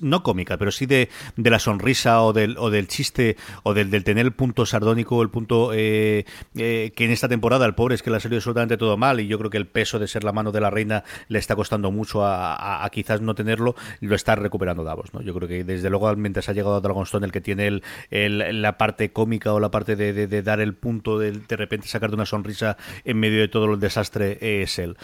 no 0.00 0.22
cómica, 0.22 0.58
pero 0.58 0.70
sí 0.70 0.86
de, 0.86 1.08
de, 1.36 1.50
la 1.50 1.58
sonrisa 1.58 2.22
o 2.22 2.32
del, 2.32 2.56
o 2.58 2.70
del 2.70 2.86
chiste 2.86 3.36
o 3.64 3.74
del, 3.74 3.90
del 3.90 4.04
tener 4.04 4.26
el 4.26 4.32
punto 4.32 4.64
sardónico, 4.64 5.20
el 5.22 5.30
punto 5.30 5.72
eh, 5.74 6.24
que 6.54 6.92
en 6.96 7.10
esta 7.10 7.28
temporada 7.28 7.66
el 7.66 7.74
pobre 7.74 7.96
es 7.96 8.02
que 8.02 8.10
le 8.10 8.18
ha 8.18 8.20
salido 8.20 8.38
absolutamente 8.38 8.76
todo 8.76 8.96
mal 8.96 9.18
y 9.18 9.26
yo 9.26 9.36
creo 9.38 9.50
que 9.50 9.58
el 9.58 9.66
peso 9.66 9.98
de 9.98 10.06
ser 10.06 10.22
la 10.22 10.32
mano 10.32 10.52
de 10.52 10.60
la 10.60 10.70
reina 10.70 11.02
le 11.28 11.40
está 11.40 11.56
costando 11.56 11.90
mucho 11.90 12.24
a, 12.24 12.88
quizás 12.92 13.20
no 13.20 13.34
tenerlo, 13.34 13.74
lo 14.00 14.14
está 14.14 14.36
recuperando 14.36 14.84
Davos. 14.84 15.12
¿no? 15.12 15.20
Yo 15.20 15.34
creo 15.34 15.48
que 15.48 15.64
desde 15.64 15.90
luego 15.90 16.14
mientras 16.14 16.48
ha 16.48 16.52
llegado 16.52 16.76
a 16.76 16.80
Dragonstone 16.80 17.26
el 17.26 17.32
que 17.32 17.40
tiene 17.40 17.66
el, 17.66 17.82
el 18.10 18.62
la 18.62 18.78
parte 18.78 19.10
cómica 19.10 19.52
o 19.52 19.58
la 19.58 19.70
parte 19.70 19.96
de, 19.96 20.12
de, 20.12 20.28
de 20.28 20.42
dar 20.42 20.60
el 20.60 20.74
punto 20.74 21.18
del 21.18 21.46
de 21.56 21.64
repente 21.64 21.88
sacarte 21.88 22.14
una 22.14 22.26
sonrisa 22.26 22.76
en 23.04 23.18
medio 23.18 23.40
de 23.40 23.48
todo 23.48 23.72
el 23.72 23.80
desastre 23.80 24.62
es 24.62 24.78
él. 24.78 24.96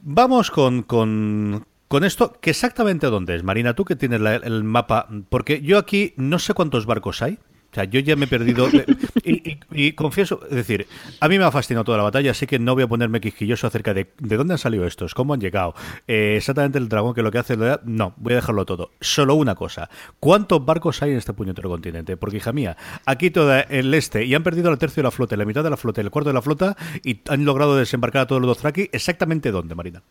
Vamos 0.00 0.50
con, 0.50 0.82
con, 0.82 1.64
esto, 2.02 2.38
que 2.40 2.50
exactamente 2.50 3.06
dónde 3.06 3.36
es, 3.36 3.44
Marina, 3.44 3.74
tú 3.74 3.84
que 3.84 3.96
tienes 3.96 4.20
el 4.42 4.64
mapa, 4.64 5.08
porque 5.30 5.62
yo 5.62 5.78
aquí 5.78 6.12
no 6.16 6.38
sé 6.38 6.52
cuántos 6.54 6.86
barcos 6.86 7.22
hay. 7.22 7.38
O 7.74 7.76
sea, 7.76 7.84
yo 7.84 7.98
ya 7.98 8.14
me 8.14 8.26
he 8.26 8.28
perdido. 8.28 8.68
y, 9.24 9.92
confieso, 9.92 10.40
es 10.48 10.54
decir, 10.54 10.86
a 11.18 11.28
mí 11.28 11.38
me 11.38 11.44
ha 11.44 11.50
fascinado 11.50 11.82
toda 11.82 11.98
la 11.98 12.04
batalla, 12.04 12.30
así 12.30 12.46
que 12.46 12.60
no 12.60 12.74
voy 12.74 12.84
a 12.84 12.86
ponerme 12.86 13.20
quisquilloso 13.20 13.66
acerca 13.66 13.92
de 13.92 14.06
de 14.18 14.36
dónde 14.36 14.54
han 14.54 14.58
salido 14.58 14.86
estos, 14.86 15.12
cómo 15.12 15.34
han 15.34 15.40
llegado, 15.40 15.74
eh, 16.06 16.34
exactamente 16.36 16.78
el 16.78 16.88
dragón 16.88 17.14
que 17.14 17.22
lo 17.22 17.30
que 17.32 17.38
hace. 17.38 17.56
No, 17.84 18.14
voy 18.16 18.34
a 18.34 18.36
dejarlo 18.36 18.64
todo. 18.64 18.90
Solo 19.00 19.34
una 19.34 19.56
cosa: 19.56 19.90
¿cuántos 20.20 20.64
barcos 20.64 21.02
hay 21.02 21.12
en 21.12 21.18
este 21.18 21.32
puñetero 21.32 21.68
continente? 21.68 22.16
Porque, 22.16 22.36
hija 22.36 22.52
mía, 22.52 22.76
aquí 23.06 23.30
todo 23.30 23.52
el 23.54 23.92
este 23.94 24.24
y 24.24 24.34
han 24.34 24.44
perdido 24.44 24.70
el 24.70 24.78
tercio 24.78 25.02
de 25.02 25.04
la 25.04 25.10
flota, 25.10 25.36
la 25.36 25.44
mitad 25.44 25.64
de 25.64 25.70
la 25.70 25.76
flota 25.76 26.00
y 26.00 26.04
el 26.04 26.10
cuarto 26.10 26.30
de 26.30 26.34
la 26.34 26.42
flota 26.42 26.76
y 27.02 27.20
han 27.28 27.44
logrado 27.44 27.76
desembarcar 27.76 28.22
a 28.22 28.26
todos 28.26 28.40
los 28.40 28.56
Dothraki. 28.56 28.90
¿Exactamente 28.92 29.50
dónde, 29.50 29.74
Marina? 29.74 30.02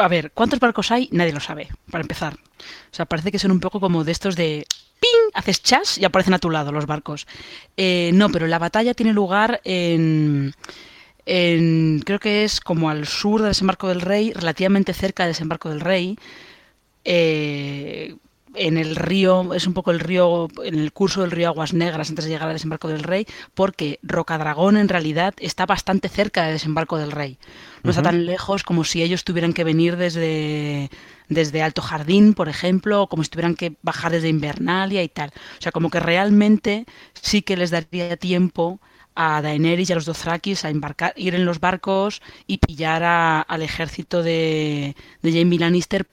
A 0.00 0.08
ver, 0.08 0.32
¿cuántos 0.32 0.60
barcos 0.60 0.90
hay? 0.90 1.08
Nadie 1.12 1.32
lo 1.32 1.40
sabe, 1.40 1.68
para 1.90 2.02
empezar. 2.02 2.34
O 2.34 2.94
sea, 2.94 3.06
parece 3.06 3.30
que 3.30 3.38
son 3.38 3.50
un 3.50 3.60
poco 3.60 3.80
como 3.80 4.04
de 4.04 4.12
estos 4.12 4.36
de 4.36 4.66
¡ping! 5.00 5.30
Haces 5.34 5.62
chas 5.62 5.98
y 5.98 6.04
aparecen 6.04 6.34
a 6.34 6.38
tu 6.38 6.50
lado 6.50 6.72
los 6.72 6.86
barcos. 6.86 7.26
Eh, 7.76 8.10
no, 8.14 8.30
pero 8.30 8.46
la 8.46 8.58
batalla 8.58 8.94
tiene 8.94 9.12
lugar 9.12 9.60
en, 9.64 10.54
en, 11.26 12.02
Creo 12.04 12.18
que 12.18 12.44
es 12.44 12.60
como 12.60 12.90
al 12.90 13.06
sur 13.06 13.40
del 13.42 13.50
desembarco 13.50 13.88
del 13.88 14.00
rey, 14.00 14.32
relativamente 14.32 14.92
cerca 14.94 15.24
del 15.24 15.32
desembarco 15.32 15.68
del 15.68 15.80
rey. 15.80 16.18
Eh, 17.04 18.16
en 18.54 18.78
el 18.78 18.96
río, 18.96 19.54
es 19.54 19.66
un 19.66 19.74
poco 19.74 19.90
el 19.90 20.00
río, 20.00 20.48
en 20.64 20.78
el 20.78 20.92
curso 20.92 21.20
del 21.20 21.30
río 21.30 21.48
Aguas 21.48 21.72
Negras 21.72 22.10
antes 22.10 22.24
de 22.24 22.30
llegar 22.30 22.48
al 22.48 22.54
desembarco 22.54 22.88
del 22.88 23.02
rey, 23.02 23.26
porque 23.54 23.98
Rocadragón 24.02 24.76
en 24.76 24.88
realidad 24.88 25.34
está 25.38 25.66
bastante 25.66 26.08
cerca 26.08 26.44
del 26.44 26.54
desembarco 26.54 26.98
del 26.98 27.12
rey. 27.12 27.38
No 27.82 27.90
está 27.90 28.02
tan 28.02 28.26
lejos 28.26 28.62
como 28.62 28.84
si 28.84 29.02
ellos 29.02 29.24
tuvieran 29.24 29.52
que 29.52 29.64
venir 29.64 29.96
desde, 29.96 30.90
desde 31.28 31.62
Alto 31.62 31.80
Jardín, 31.80 32.34
por 32.34 32.48
ejemplo, 32.48 33.02
o 33.02 33.08
como 33.08 33.24
si 33.24 33.30
tuvieran 33.30 33.54
que 33.54 33.74
bajar 33.82 34.12
desde 34.12 34.28
Invernalia 34.28 35.02
y 35.02 35.08
tal. 35.08 35.30
O 35.58 35.62
sea, 35.62 35.72
como 35.72 35.90
que 35.90 36.00
realmente 36.00 36.84
sí 37.14 37.42
que 37.42 37.56
les 37.56 37.70
daría 37.70 38.16
tiempo 38.16 38.80
a 39.14 39.42
Daenerys 39.42 39.90
y 39.90 39.92
a 39.92 39.96
los 39.96 40.04
Dothrakis 40.04 40.64
a 40.64 40.70
embarcar, 40.70 41.12
ir 41.16 41.34
en 41.34 41.44
los 41.44 41.60
barcos 41.60 42.22
y 42.46 42.58
pillar 42.58 43.02
al 43.02 43.62
ejército 43.62 44.22
de, 44.22 44.94
de 45.22 45.32
Jaime 45.32 45.58
Lannister 45.58 46.06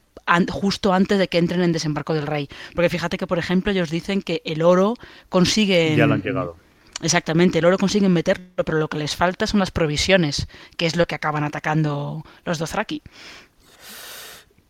justo 0.50 0.94
antes 0.94 1.18
de 1.18 1.28
que 1.28 1.38
entren 1.38 1.62
en 1.62 1.72
desembarco 1.72 2.14
del 2.14 2.28
rey. 2.28 2.48
Porque 2.76 2.90
fíjate 2.90 3.18
que, 3.18 3.28
por 3.28 3.40
ejemplo, 3.40 3.72
ellos 3.72 3.90
dicen 3.90 4.22
que 4.22 4.42
el 4.46 4.62
oro 4.62 4.96
consigue... 5.30 5.96
Ya 5.96 6.08
lo 6.08 6.16
han 6.16 6.22
llegado. 6.22 6.56
Exactamente, 7.02 7.60
el 7.60 7.66
oro 7.66 7.78
consiguen 7.78 8.12
meterlo, 8.12 8.64
pero 8.66 8.80
lo 8.80 8.88
que 8.88 8.98
les 8.98 9.16
falta 9.16 9.46
son 9.46 9.60
las 9.60 9.70
provisiones, 9.70 10.48
que 10.78 10.88
es 10.88 10.96
lo 10.96 11.06
que 11.06 11.14
acaban 11.14 11.44
atacando 11.44 12.24
los 12.44 12.58
Dothraki. 12.58 13.04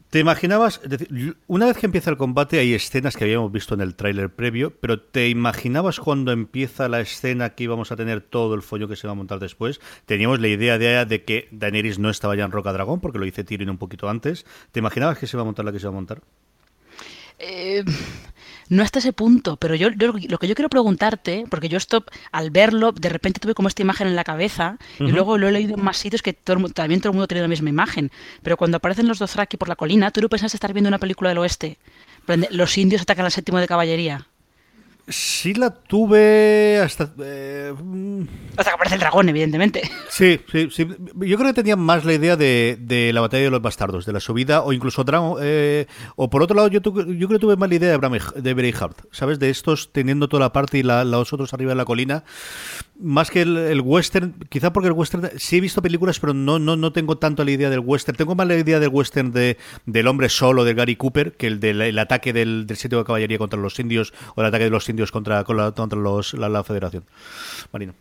¿Te 0.10 0.20
imaginabas, 0.20 0.80
una 1.48 1.66
vez 1.66 1.78
que 1.78 1.86
empieza 1.86 2.10
el 2.10 2.16
combate 2.16 2.60
hay 2.60 2.74
escenas 2.74 3.18
que 3.18 3.26
habíamos 3.26 3.52
visto 3.52 3.74
en 3.74 3.82
el 3.82 3.96
tráiler 3.96 4.34
previo, 4.34 4.72
pero 4.80 5.02
¿te 5.02 5.28
imaginabas 5.28 6.00
cuando 6.00 6.32
empieza 6.32 6.88
la 6.88 7.02
escena 7.02 7.56
que 7.56 7.66
íbamos 7.66 7.92
a 7.92 7.98
tener 7.98 8.22
todo 8.22 8.56
el 8.56 8.62
follo 8.62 8.88
que 8.88 8.96
se 8.96 9.06
va 9.06 9.12
a 9.12 9.16
montar 9.16 9.40
después? 9.40 9.82
Teníamos 10.06 10.40
la 10.40 10.48
idea 10.48 10.78
de, 10.78 11.06
de 11.06 11.24
que 11.26 11.50
Daenerys 11.52 12.00
no 12.00 12.10
estaba 12.10 12.38
ya 12.38 12.46
en 12.46 12.52
Roca 12.52 12.72
Dragón, 12.72 13.02
porque 13.02 13.20
lo 13.20 13.26
hice 13.26 13.44
Tyrion 13.44 13.70
un 13.70 13.78
poquito 13.78 14.08
antes. 14.08 14.46
¿Te 14.72 14.80
imaginabas 14.80 15.18
que 15.18 15.28
se 15.28 15.36
iba 15.36 15.42
a 15.42 15.46
montar 15.46 15.66
la 15.66 15.74
que 15.74 15.80
se 15.80 15.88
va 15.88 15.92
a 15.92 15.96
montar? 15.96 16.22
Eh, 17.39 17.84
no 18.70 18.84
hasta 18.84 19.00
ese 19.00 19.13
punto, 19.13 19.56
pero 19.58 19.75
yo, 19.75 19.89
lo 19.89 20.13
que 20.13 20.48
yo 20.48 20.56
quiero 20.56 20.70
preguntarte, 20.70 21.46
porque 21.50 21.70
yo 21.70 21.77
esto 21.77 22.03
al 22.32 22.51
verlo, 22.51 22.91
de 22.91 23.10
repente 23.10 23.39
tuve 23.39 23.53
como 23.53 23.70
esta 23.70 23.82
imagen 23.82 24.08
en 24.08 24.15
la 24.15 24.24
cabeza 24.24 24.77
y 25.00 25.12
luego 25.12 25.38
lo 25.38 25.48
he 25.48 25.51
leído 25.51 25.75
en 25.75 25.84
más 25.84 25.98
sitios 25.98 26.22
que 26.22 26.34
todo, 26.34 26.67
también 26.70 27.00
todo 27.00 27.12
el 27.12 27.15
mundo 27.15 27.27
tiene 27.27 27.41
la 27.41 27.48
misma 27.48 27.70
imagen. 27.70 28.12
Pero 28.44 28.58
cuando 28.58 28.77
aparecen 28.77 29.08
los 29.08 29.20
dos 29.20 29.32
Dothraki 29.32 29.58
por 29.58 29.70
la 29.70 29.75
colina, 29.75 30.12
tú 30.12 30.22
no 30.22 30.29
pensaste 30.29 30.58
estar 30.58 30.74
viendo 30.74 30.89
una 30.89 31.00
película 31.00 31.29
del 31.29 31.38
oeste. 31.38 31.77
Los 32.51 32.77
indios 32.77 33.01
atacan 33.03 33.25
al 33.25 33.32
séptimo 33.32 33.60
de 33.60 33.67
caballería. 33.67 34.27
Sí 35.10 35.54
la 35.54 35.70
tuve 35.70 36.80
hasta... 36.84 37.10
Eh, 37.24 37.74
hasta 38.58 38.72
que 38.72 38.76
aparece 38.76 38.96
el 38.96 39.00
dragón, 39.00 39.30
evidentemente. 39.30 39.90
Sí, 40.10 40.42
sí, 40.52 40.68
sí. 40.70 40.86
Yo 40.86 41.38
creo 41.38 41.46
que 41.48 41.54
tenía 41.54 41.78
más 41.78 42.04
la 42.04 42.14
idea 42.14 42.36
de, 42.36 42.78
de 42.78 43.14
la 43.14 43.22
batalla 43.22 43.46
de 43.46 43.50
los 43.50 43.62
bastardos, 43.62 44.06
de 44.06 44.12
la 44.12 44.20
subida, 44.20 44.64
o 44.64 44.74
incluso 44.74 45.06
Dragon... 45.06 45.38
Eh, 45.42 45.88
o 46.18 46.30
por 46.30 46.44
otro 46.44 46.58
lado, 46.58 46.68
yo, 46.68 46.82
yo 46.82 46.92
creo 46.92 47.30
que 47.30 47.40
tuve 47.40 47.56
más 47.56 47.70
la 47.70 47.76
idea 47.76 47.90
de, 47.90 47.96
Bram, 47.96 48.18
de 48.36 48.54
Braveheart, 48.54 49.06
¿sabes? 49.12 49.40
De 49.40 49.50
estos 49.50 49.94
teniendo 49.94 50.28
toda 50.28 50.42
la 50.42 50.52
parte 50.52 50.78
y 50.78 50.84
la, 50.84 51.06
los 51.06 51.32
otros 51.32 51.54
arriba 51.54 51.70
de 51.70 51.76
la 51.78 51.86
colina. 51.86 52.26
Más 53.00 53.32
que 53.32 53.44
el, 53.44 53.80
western, 53.80 54.34
quizá 54.50 54.74
porque 54.74 54.88
el 54.88 54.94
western... 54.94 55.30
Sí 55.38 55.58
he 55.58 55.62
visto 55.62 55.82
películas, 55.82 56.20
pero 56.20 56.34
no, 56.34 56.60
no, 56.60 56.76
no 56.76 56.92
tengo 56.92 57.18
tanto 57.18 57.46
la 57.46 57.52
idea 57.52 57.70
del 57.70 57.80
western. 57.80 58.18
Tengo 58.18 58.36
más 58.36 58.48
la 58.48 58.58
idea 58.58 58.82
del 58.82 58.90
western 58.90 59.32
de, 59.32 59.58
del 59.86 60.08
hombre 60.08 60.28
solo, 60.28 60.66
de 60.66 60.74
Gary 60.74 60.98
Cooper, 60.98 61.32
que 61.38 61.48
el 61.48 61.62
del 61.62 61.98
ataque 61.98 62.34
del, 62.34 62.68
del 62.68 62.76
sitio 62.76 62.98
de 62.98 63.06
caballería 63.06 63.38
contra 63.38 63.58
los 63.58 63.80
indios, 63.80 64.14
o 64.36 64.42
el 64.42 64.48
ataque 64.48 64.66
de 64.66 64.70
los 64.70 64.90
indios 64.90 64.97
contra, 65.12 65.44
contra 65.44 66.00
los, 66.00 66.34
la, 66.34 66.63
Federación. 66.63 67.04
Marino. 67.72 67.94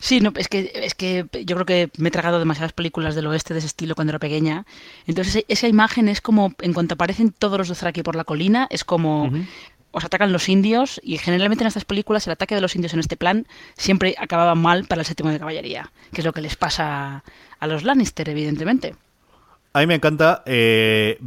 Sí, 0.00 0.20
no, 0.20 0.32
es 0.36 0.48
que, 0.48 0.72
es 0.74 0.94
que 0.94 1.26
yo 1.44 1.54
creo 1.54 1.66
que 1.66 1.90
me 1.98 2.08
he 2.08 2.12
tragado 2.12 2.38
demasiadas 2.38 2.72
películas 2.72 3.14
del 3.14 3.26
oeste 3.28 3.54
de 3.54 3.58
ese 3.58 3.68
estilo 3.68 3.94
cuando 3.94 4.10
era 4.10 4.18
pequeña. 4.18 4.66
Entonces, 5.06 5.44
esa 5.46 5.68
imagen 5.68 6.08
es 6.08 6.20
como, 6.20 6.54
en 6.60 6.72
cuanto 6.72 6.94
aparecen 6.94 7.30
todos 7.30 7.58
los 7.58 7.68
Dothraki 7.68 8.02
por 8.02 8.16
la 8.16 8.24
colina, 8.24 8.66
es 8.70 8.84
como. 8.84 9.30
Os 9.90 10.04
atacan 10.04 10.32
los 10.32 10.50
indios 10.50 11.00
y 11.02 11.16
generalmente 11.16 11.64
en 11.64 11.68
estas 11.68 11.86
películas 11.86 12.26
el 12.26 12.34
ataque 12.34 12.54
de 12.54 12.60
los 12.60 12.76
indios 12.76 12.92
en 12.92 13.00
este 13.00 13.16
plan 13.16 13.46
siempre 13.74 14.14
acababa 14.18 14.54
mal 14.54 14.84
para 14.84 15.00
el 15.00 15.06
séptimo 15.06 15.30
de 15.30 15.38
caballería, 15.38 15.90
que 16.12 16.20
es 16.20 16.26
lo 16.26 16.34
que 16.34 16.42
les 16.42 16.56
pasa 16.56 17.24
a 17.58 17.66
los 17.66 17.84
Lannister, 17.84 18.28
evidentemente. 18.28 18.94
A 19.72 19.80
mí 19.80 19.86
me 19.86 19.94
encanta. 19.94 20.42
Eh, 20.46 21.18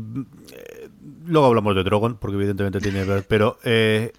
luego 1.25 1.47
hablamos 1.47 1.75
de 1.75 1.83
Drogon, 1.83 2.17
porque 2.17 2.35
evidentemente 2.35 2.79
tiene 2.79 3.03
que 3.03 3.09
ver, 3.09 3.25
pero 3.27 3.57
eh, 3.63 4.11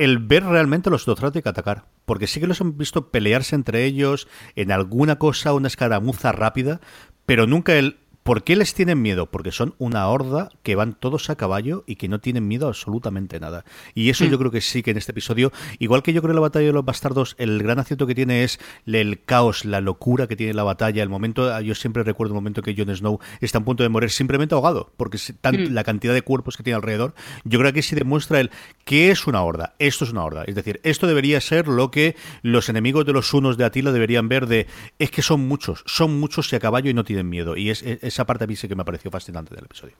el 0.00 0.18
ver 0.18 0.44
realmente 0.44 0.88
los 0.88 1.04
Dothraki 1.04 1.42
atacar. 1.44 1.84
Porque 2.06 2.26
sí 2.26 2.40
que 2.40 2.46
los 2.46 2.62
han 2.62 2.78
visto 2.78 3.10
pelearse 3.10 3.54
entre 3.54 3.84
ellos 3.84 4.28
en 4.56 4.72
alguna 4.72 5.18
cosa, 5.18 5.52
una 5.52 5.68
escaramuza 5.68 6.32
rápida, 6.32 6.80
pero 7.26 7.46
nunca 7.46 7.74
el 7.74 7.98
¿Por 8.30 8.44
qué 8.44 8.54
les 8.54 8.74
tienen 8.74 9.02
miedo? 9.02 9.26
Porque 9.26 9.50
son 9.50 9.74
una 9.78 10.06
horda 10.06 10.50
que 10.62 10.76
van 10.76 10.94
todos 10.94 11.30
a 11.30 11.34
caballo 11.34 11.82
y 11.88 11.96
que 11.96 12.06
no 12.06 12.20
tienen 12.20 12.46
miedo 12.46 12.66
a 12.66 12.68
absolutamente 12.68 13.40
nada. 13.40 13.64
Y 13.92 14.08
eso 14.08 14.24
yo 14.24 14.36
mm. 14.36 14.38
creo 14.38 14.50
que 14.52 14.60
sí 14.60 14.84
que 14.84 14.92
en 14.92 14.98
este 14.98 15.10
episodio, 15.10 15.50
igual 15.80 16.04
que 16.04 16.12
yo 16.12 16.22
creo 16.22 16.30
en 16.30 16.36
la 16.36 16.42
batalla 16.42 16.66
de 16.66 16.72
los 16.72 16.84
bastardos, 16.84 17.34
el 17.38 17.60
gran 17.60 17.80
acierto 17.80 18.06
que 18.06 18.14
tiene 18.14 18.44
es 18.44 18.60
el 18.86 19.24
caos, 19.24 19.64
la 19.64 19.80
locura 19.80 20.28
que 20.28 20.36
tiene 20.36 20.54
la 20.54 20.62
batalla, 20.62 21.02
el 21.02 21.08
momento, 21.08 21.60
yo 21.60 21.74
siempre 21.74 22.04
recuerdo 22.04 22.32
el 22.32 22.36
momento 22.36 22.62
que 22.62 22.76
Jon 22.76 22.94
Snow 22.94 23.18
está 23.40 23.58
a 23.58 23.64
punto 23.64 23.82
de 23.82 23.88
morir 23.88 24.10
simplemente 24.10 24.54
ahogado, 24.54 24.92
porque 24.96 25.18
mm. 25.18 25.72
la 25.72 25.82
cantidad 25.82 26.14
de 26.14 26.22
cuerpos 26.22 26.56
que 26.56 26.62
tiene 26.62 26.76
alrededor, 26.76 27.14
yo 27.42 27.58
creo 27.58 27.72
que 27.72 27.82
sí 27.82 27.96
demuestra 27.96 28.38
el 28.38 28.52
que 28.84 29.10
es 29.10 29.26
una 29.26 29.42
horda, 29.42 29.74
esto 29.80 30.04
es 30.04 30.12
una 30.12 30.22
horda. 30.22 30.44
Es 30.44 30.54
decir, 30.54 30.80
esto 30.84 31.08
debería 31.08 31.40
ser 31.40 31.66
lo 31.66 31.90
que 31.90 32.14
los 32.42 32.68
enemigos 32.68 33.04
de 33.06 33.12
los 33.12 33.34
unos 33.34 33.56
de 33.56 33.64
Atila 33.64 33.90
deberían 33.90 34.28
ver 34.28 34.46
de, 34.46 34.68
es 35.00 35.10
que 35.10 35.20
son 35.20 35.48
muchos, 35.48 35.82
son 35.86 36.20
muchos 36.20 36.52
y 36.52 36.54
a 36.54 36.60
caballo 36.60 36.90
y 36.90 36.94
no 36.94 37.02
tienen 37.02 37.28
miedo. 37.28 37.56
Y 37.56 37.70
es 37.70 38.19
esa 38.20 38.26
parte 38.26 38.44
a 38.44 38.46
mí 38.46 38.54
sí 38.54 38.68
que 38.68 38.76
me 38.76 38.84
pareció 38.84 39.10
fascinante 39.10 39.54
del 39.54 39.64
episodio. 39.64 39.94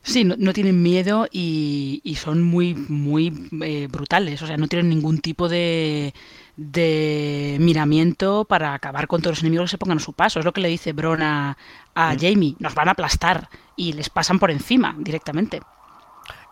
Sí, 0.00 0.22
no, 0.24 0.52
tienen 0.52 0.80
miedo 0.80 1.26
y, 1.30 2.16
son 2.16 2.42
muy, 2.42 2.74
muy 2.74 3.48
eh, 3.62 3.88
brutales. 3.90 4.40
O 4.42 4.46
sea, 4.46 4.56
no 4.56 4.68
tienen 4.68 4.88
ningún 4.88 5.18
tipo 5.18 5.48
de, 5.48 6.14
de 6.56 7.56
miramiento 7.60 8.44
para 8.44 8.74
acabar 8.74 9.08
con 9.08 9.20
todos 9.20 9.38
los 9.38 9.42
enemigos 9.42 9.70
que 9.70 9.70
se 9.72 9.78
pongan 9.78 9.98
a 9.98 10.00
su 10.00 10.12
paso. 10.12 10.38
Es 10.38 10.44
lo 10.44 10.52
que 10.52 10.60
le 10.60 10.68
dice 10.68 10.92
Bron 10.92 11.22
a, 11.22 11.56
mm. 11.96 12.16
Jamie. 12.20 12.54
Nos 12.60 12.74
van 12.74 12.88
a 12.88 12.92
aplastar 12.92 13.48
y 13.76 13.92
les 13.94 14.08
pasan 14.08 14.38
por 14.38 14.52
encima 14.52 14.94
directamente. 14.96 15.60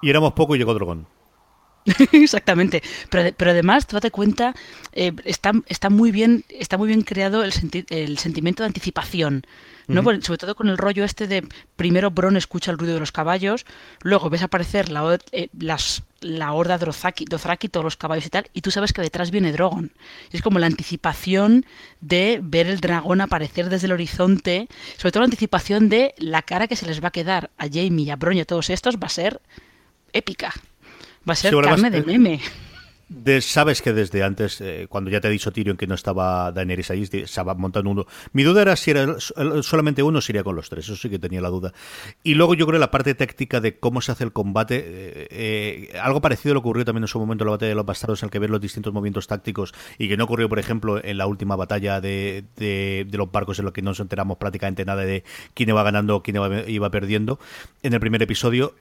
Y 0.01 0.11
éramos 0.11 0.33
poco 0.33 0.57
y 0.57 0.59
llegó 0.59 0.75
Drogon. 0.75 1.07
Exactamente, 2.13 2.83
pero, 3.11 3.35
pero 3.37 3.51
además, 3.51 3.87
date 3.89 4.11
cuenta, 4.11 4.55
eh, 4.93 5.13
está, 5.25 5.53
está, 5.67 5.91
muy 5.91 6.13
bien, 6.13 6.45
está 6.49 6.79
muy 6.79 6.89
bien 6.89 7.03
creado 7.03 7.43
el, 7.43 7.53
el 7.91 8.19
sentimiento 8.19 8.63
de 8.63 8.69
anticipación. 8.69 9.45
¿no? 9.89 10.03
Sobre 10.03 10.39
todo 10.39 10.55
con 10.55 10.69
el 10.69 10.79
rollo 10.79 11.05
este 11.05 11.27
de 11.27 11.47
primero 11.77 12.11
Bron 12.11 12.37
escucha 12.37 12.71
el 12.71 12.79
ruido 12.79 12.95
de 12.95 13.01
los 13.01 13.13
caballos, 13.13 13.67
luego 14.03 14.31
ves 14.31 14.43
aparecer 14.43 14.91
la, 14.91 15.19
eh, 15.33 15.49
las, 15.59 16.03
la 16.21 16.53
horda 16.53 16.79
Dothraki, 16.79 17.69
todos 17.69 17.85
los 17.85 17.97
caballos 17.97 18.27
y 18.27 18.31
tal, 18.31 18.49
y 18.53 18.61
tú 18.61 18.71
sabes 18.71 18.93
que 18.93 19.03
detrás 19.03 19.31
viene 19.31 19.53
Drogon. 19.53 19.93
Es 20.31 20.43
como 20.43 20.59
la 20.59 20.67
anticipación 20.67 21.67
de 22.01 22.41
ver 22.43 22.67
el 22.69 22.81
dragón 22.81 23.21
aparecer 23.21 23.69
desde 23.69 23.87
el 23.87 23.93
horizonte, 23.93 24.69
sobre 24.97 25.13
todo 25.13 25.23
la 25.23 25.27
anticipación 25.27 25.89
de 25.89 26.15
la 26.19 26.43
cara 26.43 26.69
que 26.69 26.77
se 26.77 26.87
les 26.87 27.03
va 27.03 27.09
a 27.09 27.13
quedar 27.13 27.51
a 27.59 27.67
Jamie 27.67 28.07
y 28.07 28.11
a 28.11 28.17
Bron 28.17 28.37
y 28.37 28.41
a 28.41 28.45
todos 28.45 28.71
estos 28.71 28.97
va 28.97 29.07
a 29.07 29.11
ser 29.11 29.41
épica. 30.13 30.53
Va 31.29 31.35
a 31.35 31.37
ser 31.37 31.53
carne 31.63 31.91
de 31.91 32.03
meme 32.03 32.41
sabes 33.41 33.83
que 33.83 33.93
desde 33.93 34.23
antes, 34.23 34.61
eh, 34.61 34.87
cuando 34.89 35.11
ya 35.11 35.21
te 35.21 35.29
ha 35.29 35.31
dicho 35.31 35.53
Tyrion 35.53 35.77
que 35.77 35.87
no 35.87 35.95
estaba 35.95 36.53
Daenerys 36.53 36.91
ahí, 36.91 37.09
estaba 37.13 37.55
montando 37.55 37.91
uno. 37.91 38.07
Mi 38.33 38.43
duda 38.43 38.63
era 38.63 38.77
si 38.77 38.91
era 38.91 39.17
solamente 39.19 40.03
uno 40.03 40.21
si 40.21 40.33
con 40.43 40.57
los 40.57 40.71
tres, 40.71 40.87
eso 40.87 40.97
sí 40.97 41.11
que 41.11 41.19
tenía 41.19 41.41
la 41.41 41.51
duda. 41.51 41.73
Y 42.23 42.35
luego 42.35 42.55
yo 42.55 42.67
creo 42.67 42.79
la 42.79 42.91
parte 42.91 43.15
táctica 43.15 43.61
de 43.61 43.79
cómo 43.79 44.01
se 44.01 44.13
hace 44.13 44.25
el 44.25 44.33
combate, 44.33 44.83
eh, 44.85 45.29
eh, 45.31 45.99
algo 46.01 46.21
parecido 46.21 46.55
le 46.55 46.61
ocurrió 46.61 46.85
también 46.85 47.05
en 47.05 47.09
su 47.09 47.19
momento 47.19 47.45
en 47.45 47.47
la 47.47 47.53
batalla 47.53 47.69
de 47.69 47.75
los 47.75 47.85
bastardos, 47.85 48.23
en 48.23 48.29
el 48.29 48.31
que 48.31 48.39
ver 48.39 48.51
los 48.51 48.61
distintos 48.61 48.93
movimientos 48.93 49.27
tácticos 49.27 49.75
y 49.99 50.09
que 50.09 50.17
no 50.17 50.25
ocurrió, 50.25 50.49
por 50.49 50.59
ejemplo, 50.59 51.03
en 51.03 51.19
la 51.19 51.27
última 51.27 51.55
batalla 51.57 52.01
de, 52.01 52.45
de, 52.57 53.07
los 53.13 53.31
barcos 53.31 53.59
en 53.59 53.67
lo 53.67 53.73
que 53.73 53.83
no 53.83 53.91
nos 53.91 54.01
enteramos 54.01 54.39
prácticamente 54.39 54.85
nada 54.85 55.03
de 55.03 55.25
quién 55.55 55.69
iba 55.69 55.83
ganando 55.83 56.23
quién 56.23 56.39
iba, 56.67 56.91
perdiendo 56.91 57.39
en 57.83 57.93
el 57.93 58.01
primer 58.01 58.23
episodio. 58.23 58.75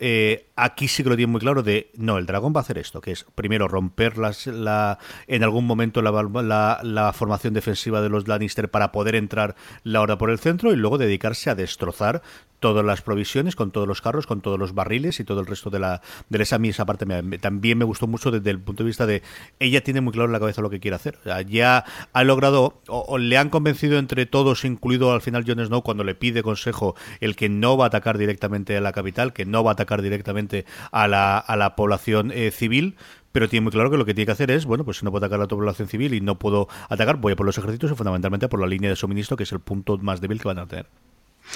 aquí 0.56 0.88
sí 0.88 1.04
que 1.04 1.10
lo 1.10 1.16
tiene 1.16 1.32
muy 1.32 1.42
claro 1.42 1.64
de, 1.64 1.92
no, 1.96 2.18
el 2.18 2.26
dragón 2.26 2.54
va 2.56 2.60
a 2.60 2.64
hacer 2.64 2.78
esto, 2.78 3.02
que 3.02 3.12
es 3.12 3.26
primero 3.36 3.68
romper 3.68 4.18
la, 4.22 5.00
en 5.28 5.44
algún 5.44 5.66
momento 5.66 6.02
la, 6.02 6.80
la, 6.84 7.14
formación 7.14 7.54
defensiva 7.54 8.02
de 8.02 8.10
los 8.10 8.28
Lannister 8.28 8.70
para 8.70 8.92
poder 8.92 9.16
entrar 9.16 9.56
la 9.84 10.02
hora 10.02 10.18
por 10.18 10.30
el 10.30 10.40
centro 10.40 10.72
y 10.72 10.76
luego 10.76 10.98
dedicarse 10.98 11.50
a 11.50 11.56
destrozar 11.56 12.22
todas 12.62 12.86
las 12.86 13.02
provisiones, 13.02 13.56
con 13.56 13.72
todos 13.72 13.88
los 13.88 14.02
carros, 14.02 14.28
con 14.28 14.40
todos 14.40 14.58
los 14.58 14.74
barriles 14.74 15.20
y 15.20 15.24
todo 15.24 15.42
el 15.42 15.48
resto 15.48 15.70
de 15.70 15.80
la 15.80 16.02
de 16.30 16.42
esa, 16.42 16.58
esa 16.58 16.86
parte 16.86 17.06
también 17.40 17.78
me 17.78 17.86
gustó 17.86 18.08
mucho 18.08 18.32
desde 18.32 18.52
el 18.52 18.60
punto 18.60 18.84
de 18.84 18.88
vista 18.88 19.06
de 19.06 19.24
ella 19.60 19.84
tiene 19.84 20.00
muy 20.00 20.14
claro 20.14 20.28
en 20.28 20.32
la 20.32 20.40
cabeza 20.40 20.62
lo 20.62 20.70
que 20.70 20.80
quiere 20.80 20.96
hacer. 20.96 21.18
ya 21.48 21.84
ha 22.14 22.24
logrado 22.24 22.80
o, 22.88 23.18
le 23.18 23.38
han 23.38 23.50
convencido 23.50 23.98
entre 23.98 24.28
todos, 24.28 24.64
incluido 24.64 25.12
al 25.12 25.22
final 25.22 25.44
Jon 25.46 25.66
Snow 25.66 25.82
cuando 25.82 26.04
le 26.04 26.14
pide 26.14 26.44
consejo 26.44 26.96
el 27.20 27.36
que 27.36 27.50
no 27.50 27.78
va 27.78 27.86
a 27.86 27.88
atacar 27.88 28.20
directamente 28.20 28.78
a 28.78 28.82
la 28.82 28.92
capital, 28.92 29.34
que 29.34 29.46
no 29.46 29.64
va 29.64 29.72
a 29.72 29.74
atacar 29.74 30.04
directamente 30.04 30.66
a 30.92 31.08
la, 31.08 31.40
a 31.40 31.56
la 31.56 31.76
población 31.76 32.32
eh, 32.32 32.52
civil, 32.52 32.96
pero 33.32 33.50
tiene 33.50 33.64
muy 33.64 33.72
claro 33.72 33.90
que 33.90 33.98
lo 33.98 34.06
que 34.06 34.14
tiene 34.14 34.26
que 34.26 34.32
hacer 34.32 34.52
es, 34.52 34.66
bueno, 34.66 34.84
pues 34.84 34.98
si 34.98 35.06
no 35.06 35.12
puedo 35.12 35.26
atacar 35.26 35.40
a 35.40 35.44
la 35.44 35.48
población 35.48 35.88
civil 35.88 36.14
y 36.14 36.22
no 36.22 36.38
puedo 36.38 36.68
atacar, 36.90 37.18
voy 37.18 37.34
a 37.34 37.36
por 37.36 37.46
los 37.46 37.58
ejércitos 37.58 37.92
y 37.92 37.96
fundamentalmente 37.96 38.48
por 38.50 38.60
la 38.60 38.68
línea 38.68 38.90
de 38.90 38.96
suministro, 38.96 39.38
que 39.38 39.44
es 39.44 39.52
el 39.52 39.60
punto 39.60 39.98
más 39.98 40.22
débil 40.22 40.40
que 40.40 40.48
van 40.48 40.60
a 40.60 40.68
tener. 40.68 40.88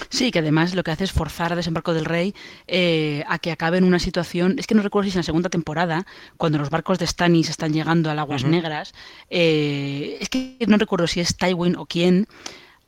Sí, 0.10 0.32
que 0.32 0.40
además 0.40 0.74
lo 0.74 0.84
que 0.84 0.92
hace 0.92 1.04
es 1.04 1.12
forzar 1.12 1.54
a 1.54 1.56
Desembarco 1.56 1.94
del 1.94 2.06
Rey 2.06 2.34
eh, 2.68 3.24
a 3.28 3.40
que 3.40 3.52
acabe 3.52 3.78
en 3.78 3.84
una 3.84 4.00
situación. 4.00 4.56
Es 4.58 4.68
que 4.68 4.76
no 4.76 4.82
recuerdo 4.82 5.06
si 5.06 5.10
es 5.10 5.16
en 5.16 5.20
la 5.20 5.24
segunda 5.24 5.50
temporada, 5.50 6.06
cuando 6.38 6.58
los 6.58 6.70
barcos 6.70 7.00
de 7.00 7.08
Stannis 7.08 7.50
están 7.50 7.72
llegando 7.72 8.10
a 8.10 8.14
Aguas 8.14 8.44
Negras. 8.44 8.94
Eh, 9.30 10.18
es 10.20 10.30
que 10.30 10.58
no 10.68 10.78
recuerdo 10.78 11.08
si 11.08 11.20
es 11.20 11.38
Tywin 11.38 11.76
o 11.76 11.86
quién 11.86 12.28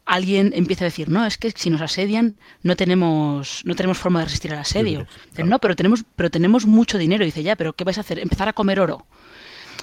alguien 0.07 0.51
empieza 0.55 0.85
a 0.85 0.87
decir, 0.87 1.09
no, 1.09 1.25
es 1.25 1.37
que 1.37 1.51
si 1.51 1.69
nos 1.69 1.81
asedian 1.81 2.37
no 2.63 2.75
tenemos, 2.75 3.61
no 3.65 3.75
tenemos 3.75 3.97
forma 3.97 4.19
de 4.19 4.25
resistir 4.25 4.53
al 4.53 4.59
asedio. 4.59 5.05
No, 5.37 5.59
pero 5.59 5.75
tenemos, 5.75 6.05
pero 6.15 6.31
tenemos 6.31 6.65
mucho 6.65 6.97
dinero. 6.97 7.25
dice, 7.25 7.43
ya, 7.43 7.55
pero 7.55 7.73
¿qué 7.73 7.83
vais 7.83 7.97
a 7.97 8.01
hacer? 8.01 8.19
Empezar 8.19 8.47
a 8.47 8.53
comer 8.53 8.79
oro. 8.79 9.05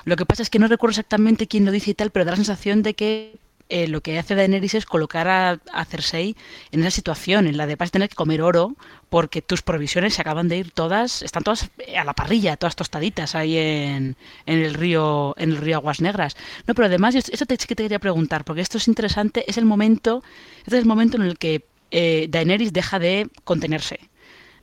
Lo 0.05 0.17
que 0.17 0.27
pasa 0.27 0.43
es 0.43 0.51
que 0.51 0.59
no 0.59 0.67
recuerdo 0.67 0.93
exactamente 0.93 1.47
quién 1.47 1.65
lo 1.65 1.71
dice 1.71 1.93
y 1.93 1.95
tal, 1.95 2.11
pero 2.11 2.25
da 2.25 2.33
la 2.33 2.37
sensación 2.37 2.83
de 2.83 2.95
que 2.95 3.39
eh, 3.68 3.88
lo 3.88 4.03
que 4.03 4.18
hace 4.18 4.35
Daenerys 4.35 4.74
es 4.74 4.87
colocar 4.87 5.29
a, 5.29 5.85
Cersei 5.87 6.37
en 6.70 6.81
esa 6.81 6.90
situación, 6.90 7.46
en 7.46 7.57
la 7.57 7.66
de 7.66 7.77
vas 7.77 7.88
a 7.88 7.92
tener 7.92 8.09
que 8.09 8.14
comer 8.14 8.42
oro 8.42 8.77
porque 9.09 9.42
tus 9.42 9.62
provisiones 9.62 10.14
se 10.14 10.20
acaban 10.20 10.48
de 10.48 10.59
ir 10.59 10.70
todas, 10.70 11.22
están 11.22 11.44
todas 11.44 11.70
a 11.96 12.05
la 12.05 12.12
parrilla, 12.14 12.57
todas 12.57 12.77
tostaditas 12.77 13.35
ahí 13.35 13.57
en, 13.57 14.16
el 14.46 14.74
río 14.74 15.35
en 15.38 15.50
el 15.50 15.57
río 15.59 15.77
Aguas 15.77 16.00
Negras. 16.00 16.37
No, 16.66 16.74
pero 16.74 16.87
además, 16.87 17.14
eso 17.14 17.46
te, 17.46 17.57
que 17.57 17.74
te 17.74 17.85
quería 17.85 17.98
preguntar, 17.98 18.44
porque 18.44 18.61
esto 18.61 18.79
es 18.79 18.88
interesante, 18.88 19.44
es 19.48 19.57
el 19.57 19.64
momento, 19.64 20.22
es 20.66 20.72
el 20.72 20.85
momento 20.85 21.16
en 21.16 21.22
el 21.22 21.38
que 21.38 21.64
eh, 21.90 22.27
Daenerys 22.29 22.72
deja 22.72 22.98
de 22.98 23.29
contenerse 23.44 24.00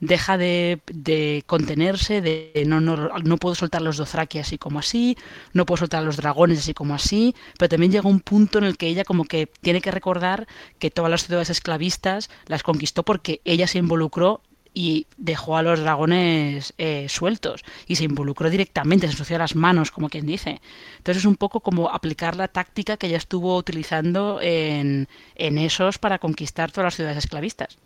deja 0.02 0.38
de, 0.38 0.82
de 0.92 1.44
contenerse, 1.46 2.22
de 2.22 2.64
no, 2.68 2.82
no, 2.82 2.96
no, 3.24 3.38
puedo 3.38 3.56
soltar 3.56 3.82
los 3.82 3.98
Dothraki 3.98 4.40
así 4.40 4.58
como 4.58 4.80
así, 4.80 5.16
no 5.54 5.66
puedo 5.66 5.78
soltar 5.78 6.04
los 6.04 6.18
dragones 6.18 6.60
así 6.60 6.74
como 6.74 6.96
así, 6.96 7.36
pero 7.58 7.70
también 7.70 7.92
llega 7.92 8.10
un 8.10 8.20
punto 8.20 8.58
en 8.58 8.66
el 8.66 8.78
que 8.78 8.88
ella 8.88 9.06
como 9.06 9.24
que 9.26 9.48
tiene 9.62 9.80
que 9.80 9.92
recordar 9.92 10.48
que 10.80 10.92
todas 10.92 11.10
las 11.10 11.26
ciudades 11.26 11.52
esclavistas 11.52 12.30
las 12.48 12.64
conquistó 12.64 13.04
porque 13.04 13.42
ella 13.46 13.68
se 13.68 13.78
involucró 13.78 14.42
y 14.74 15.08
dejó 15.18 15.58
a 15.58 15.64
los 15.64 15.82
dragones 15.82 16.74
eh, 16.78 17.08
sueltos 17.10 17.64
y 17.88 17.98
se 17.98 18.06
involucró 18.06 18.50
directamente, 18.50 19.06
se 19.06 19.14
ensució 19.14 19.38
las 19.38 19.56
manos, 19.56 19.92
como 19.92 20.10
quien 20.10 20.26
dice. 20.26 20.62
Entonces 20.98 21.24
es 21.24 21.26
un 21.26 21.36
poco 21.36 21.60
como 21.60 21.90
aplicar 21.90 22.36
la 22.36 22.48
táctica 22.48 22.98
que 22.98 23.08
ella 23.08 23.18
estuvo 23.18 23.56
utilizando 23.58 24.40
en, 24.42 25.08
en 25.36 25.58
esos 25.58 26.00
para 26.00 26.20
conquistar 26.20 26.72
todas 26.72 26.86
las 26.86 26.96
ciudades 26.96 27.18
esclavistas. 27.18 27.78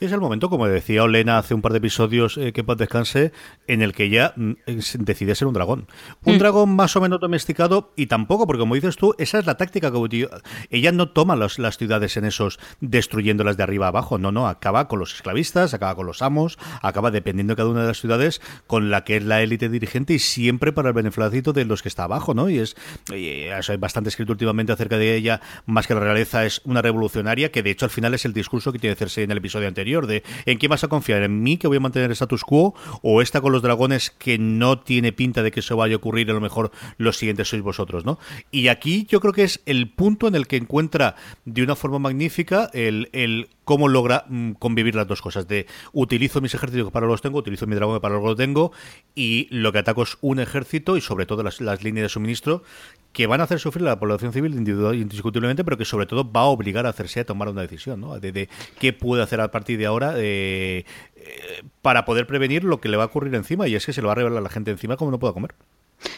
Es 0.00 0.12
el 0.12 0.20
momento, 0.20 0.48
como 0.50 0.66
decía 0.66 1.04
Olena 1.04 1.38
hace 1.38 1.54
un 1.54 1.62
par 1.62 1.72
de 1.72 1.78
episodios, 1.78 2.36
eh, 2.38 2.52
que 2.52 2.64
paz 2.64 2.78
descanse, 2.78 3.32
en 3.66 3.82
el 3.82 3.92
que 3.92 4.08
ya 4.08 4.32
mm, 4.36 4.52
decide 4.98 5.34
ser 5.34 5.46
un 5.46 5.54
dragón. 5.54 5.86
Un 6.24 6.36
mm. 6.36 6.38
dragón 6.38 6.74
más 6.74 6.96
o 6.96 7.00
menos 7.00 7.20
domesticado 7.20 7.92
y 7.96 8.06
tampoco, 8.06 8.46
porque 8.46 8.60
como 8.60 8.74
dices 8.74 8.96
tú, 8.96 9.14
esa 9.18 9.38
es 9.38 9.46
la 9.46 9.56
táctica 9.56 9.92
que 9.92 10.28
ella 10.70 10.92
no 10.92 11.10
toma 11.10 11.36
las 11.36 11.76
ciudades 11.76 12.16
en 12.16 12.24
esos 12.24 12.58
destruyéndolas 12.80 13.56
de 13.56 13.62
arriba 13.62 13.86
a 13.86 13.88
abajo, 13.90 14.18
no, 14.18 14.32
no, 14.32 14.48
acaba 14.48 14.88
con 14.88 14.98
los 14.98 15.14
esclavistas, 15.14 15.74
acaba 15.74 15.94
con 15.94 16.06
los 16.06 16.22
amos, 16.22 16.58
acaba 16.82 17.10
dependiendo 17.10 17.52
de 17.52 17.56
cada 17.56 17.68
una 17.68 17.82
de 17.82 17.88
las 17.88 18.00
ciudades 18.00 18.40
con 18.66 18.90
la 18.90 19.04
que 19.04 19.18
es 19.18 19.24
la 19.24 19.42
élite 19.42 19.68
dirigente 19.68 20.14
y 20.14 20.18
siempre 20.18 20.72
para 20.72 20.88
el 20.88 20.94
beneficio 20.94 21.10
de 21.52 21.64
los 21.64 21.82
que 21.82 21.88
está 21.88 22.04
abajo, 22.04 22.34
¿no? 22.34 22.48
Y 22.48 22.58
es, 22.58 22.76
hay 23.10 23.76
bastante 23.78 24.08
escrito 24.08 24.32
últimamente 24.32 24.72
acerca 24.72 24.96
de 24.96 25.14
ella, 25.14 25.40
más 25.66 25.86
que 25.86 25.94
la 25.94 26.00
realeza 26.00 26.46
es 26.46 26.62
una 26.64 26.82
revolucionaria, 26.82 27.50
que 27.50 27.62
de 27.62 27.70
hecho 27.70 27.84
al 27.84 27.90
final 27.90 28.14
es 28.14 28.24
el 28.24 28.32
discurso 28.32 28.72
que 28.72 28.78
tiene 28.78 28.94
que 28.94 28.98
hacerse 29.04 29.22
en 29.22 29.30
el 29.30 29.38
episodio 29.38 29.68
anterior, 29.68 29.89
de 30.06 30.22
¿en 30.46 30.58
quién 30.58 30.70
vas 30.70 30.84
a 30.84 30.88
confiar? 30.88 31.22
¿En 31.22 31.42
mí 31.42 31.56
que 31.56 31.68
voy 31.68 31.78
a 31.78 31.80
mantener 31.80 32.06
el 32.06 32.12
status 32.12 32.44
quo? 32.44 32.74
¿O 33.02 33.22
esta 33.22 33.40
con 33.40 33.52
los 33.52 33.62
dragones 33.62 34.10
que 34.10 34.38
no 34.38 34.78
tiene 34.78 35.12
pinta 35.12 35.42
de 35.42 35.50
que 35.50 35.60
eso 35.60 35.76
vaya 35.76 35.94
a 35.94 35.98
ocurrir 35.98 36.30
a 36.30 36.34
lo 36.34 36.40
mejor 36.40 36.70
los 36.98 37.16
siguientes 37.16 37.48
sois 37.48 37.62
vosotros, 37.62 38.04
¿no? 38.04 38.18
Y 38.50 38.68
aquí 38.68 39.06
yo 39.08 39.20
creo 39.20 39.32
que 39.32 39.44
es 39.44 39.60
el 39.66 39.88
punto 39.88 40.28
en 40.28 40.34
el 40.34 40.46
que 40.46 40.56
encuentra 40.56 41.16
de 41.44 41.62
una 41.62 41.76
forma 41.76 41.98
magnífica 41.98 42.70
el, 42.72 43.08
el 43.12 43.48
cómo 43.70 43.86
logra 43.86 44.24
mm, 44.26 44.54
convivir 44.54 44.96
las 44.96 45.06
dos 45.06 45.22
cosas, 45.22 45.46
de 45.46 45.68
utilizo 45.92 46.40
mis 46.40 46.52
ejércitos 46.52 46.90
para 46.90 47.06
los 47.06 47.22
tengo, 47.22 47.38
utilizo 47.38 47.68
mi 47.68 47.76
dragón 47.76 48.00
para 48.00 48.18
los 48.18 48.36
tengo, 48.36 48.72
y 49.14 49.46
lo 49.52 49.70
que 49.70 49.78
ataco 49.78 50.02
es 50.02 50.18
un 50.22 50.40
ejército 50.40 50.96
y 50.96 51.00
sobre 51.00 51.24
todo 51.24 51.44
las, 51.44 51.60
líneas 51.60 52.02
de 52.02 52.08
suministro 52.08 52.64
que 53.12 53.28
van 53.28 53.40
a 53.40 53.44
hacer 53.44 53.60
sufrir 53.60 53.86
a 53.86 53.90
la 53.90 54.00
población 54.00 54.32
civil 54.32 54.56
indiscutiblemente, 54.56 55.62
pero 55.62 55.78
que 55.78 55.84
sobre 55.84 56.06
todo 56.06 56.28
va 56.28 56.40
a 56.40 56.46
obligar 56.46 56.84
a 56.84 56.88
hacerse 56.88 57.20
a 57.20 57.24
tomar 57.24 57.48
una 57.48 57.62
decisión, 57.62 58.00
¿no? 58.00 58.18
De, 58.18 58.48
qué 58.80 58.92
puede 58.92 59.22
hacer 59.22 59.40
a 59.40 59.52
partir 59.52 59.78
de 59.78 59.86
ahora 59.86 60.14
eh, 60.16 60.84
eh, 61.14 61.62
para 61.80 62.04
poder 62.04 62.26
prevenir 62.26 62.64
lo 62.64 62.80
que 62.80 62.88
le 62.88 62.96
va 62.96 63.04
a 63.04 63.06
ocurrir 63.06 63.32
encima, 63.36 63.68
y 63.68 63.76
es 63.76 63.86
que 63.86 63.92
se 63.92 64.02
lo 64.02 64.08
va 64.08 64.14
a 64.14 64.16
revelar 64.16 64.38
a 64.38 64.42
la 64.42 64.50
gente 64.50 64.72
encima 64.72 64.96
como 64.96 65.12
no 65.12 65.20
pueda 65.20 65.32
comer. 65.32 65.54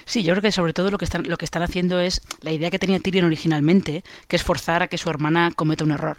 Sí, 0.07 0.23
yo 0.23 0.33
creo 0.33 0.41
que 0.41 0.53
sobre 0.53 0.73
todo 0.73 0.91
lo 0.91 0.97
que 0.97 1.05
están, 1.05 1.29
lo 1.29 1.37
que 1.37 1.45
están 1.45 1.63
haciendo 1.63 2.01
es 2.01 2.23
la 2.41 2.51
idea 2.51 2.71
que 2.71 2.79
tenía 2.79 2.99
Tyrion 2.99 3.27
originalmente, 3.27 4.05
que 4.27 4.37
es 4.37 4.43
forzar 4.43 4.83
a 4.83 4.89
que 4.89 4.97
su 4.97 5.11
hermana 5.11 5.53
cometa 5.55 5.85
un 5.85 5.91
error, 5.91 6.17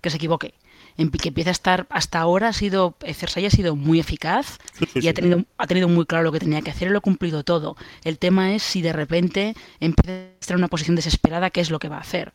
que 0.00 0.10
se 0.10 0.18
equivoque 0.18 0.54
en 0.98 1.10
que 1.10 1.28
empieza 1.28 1.50
a 1.50 1.52
estar 1.52 1.86
hasta 1.90 2.18
ahora 2.18 2.48
ha 2.48 2.52
sido 2.52 2.96
Cersei 3.00 3.46
ha 3.46 3.50
sido 3.50 3.76
muy 3.76 4.00
eficaz 4.00 4.58
y 4.94 5.08
ha 5.08 5.14
tenido 5.14 5.44
ha 5.58 5.66
tenido 5.66 5.88
muy 5.88 6.06
claro 6.06 6.24
lo 6.24 6.32
que 6.32 6.40
tenía 6.40 6.62
que 6.62 6.70
hacer 6.70 6.88
y 6.88 6.90
lo 6.90 6.98
ha 6.98 7.02
cumplido 7.02 7.44
todo. 7.44 7.76
El 8.04 8.18
tema 8.18 8.54
es 8.54 8.62
si 8.62 8.82
de 8.82 8.92
repente 8.92 9.54
empieza 9.80 10.12
a 10.12 10.40
estar 10.40 10.54
en 10.54 10.60
una 10.60 10.68
posición 10.68 10.96
desesperada, 10.96 11.50
qué 11.50 11.60
es 11.60 11.70
lo 11.70 11.78
que 11.78 11.88
va 11.88 11.96
a 11.96 12.00
hacer. 12.00 12.32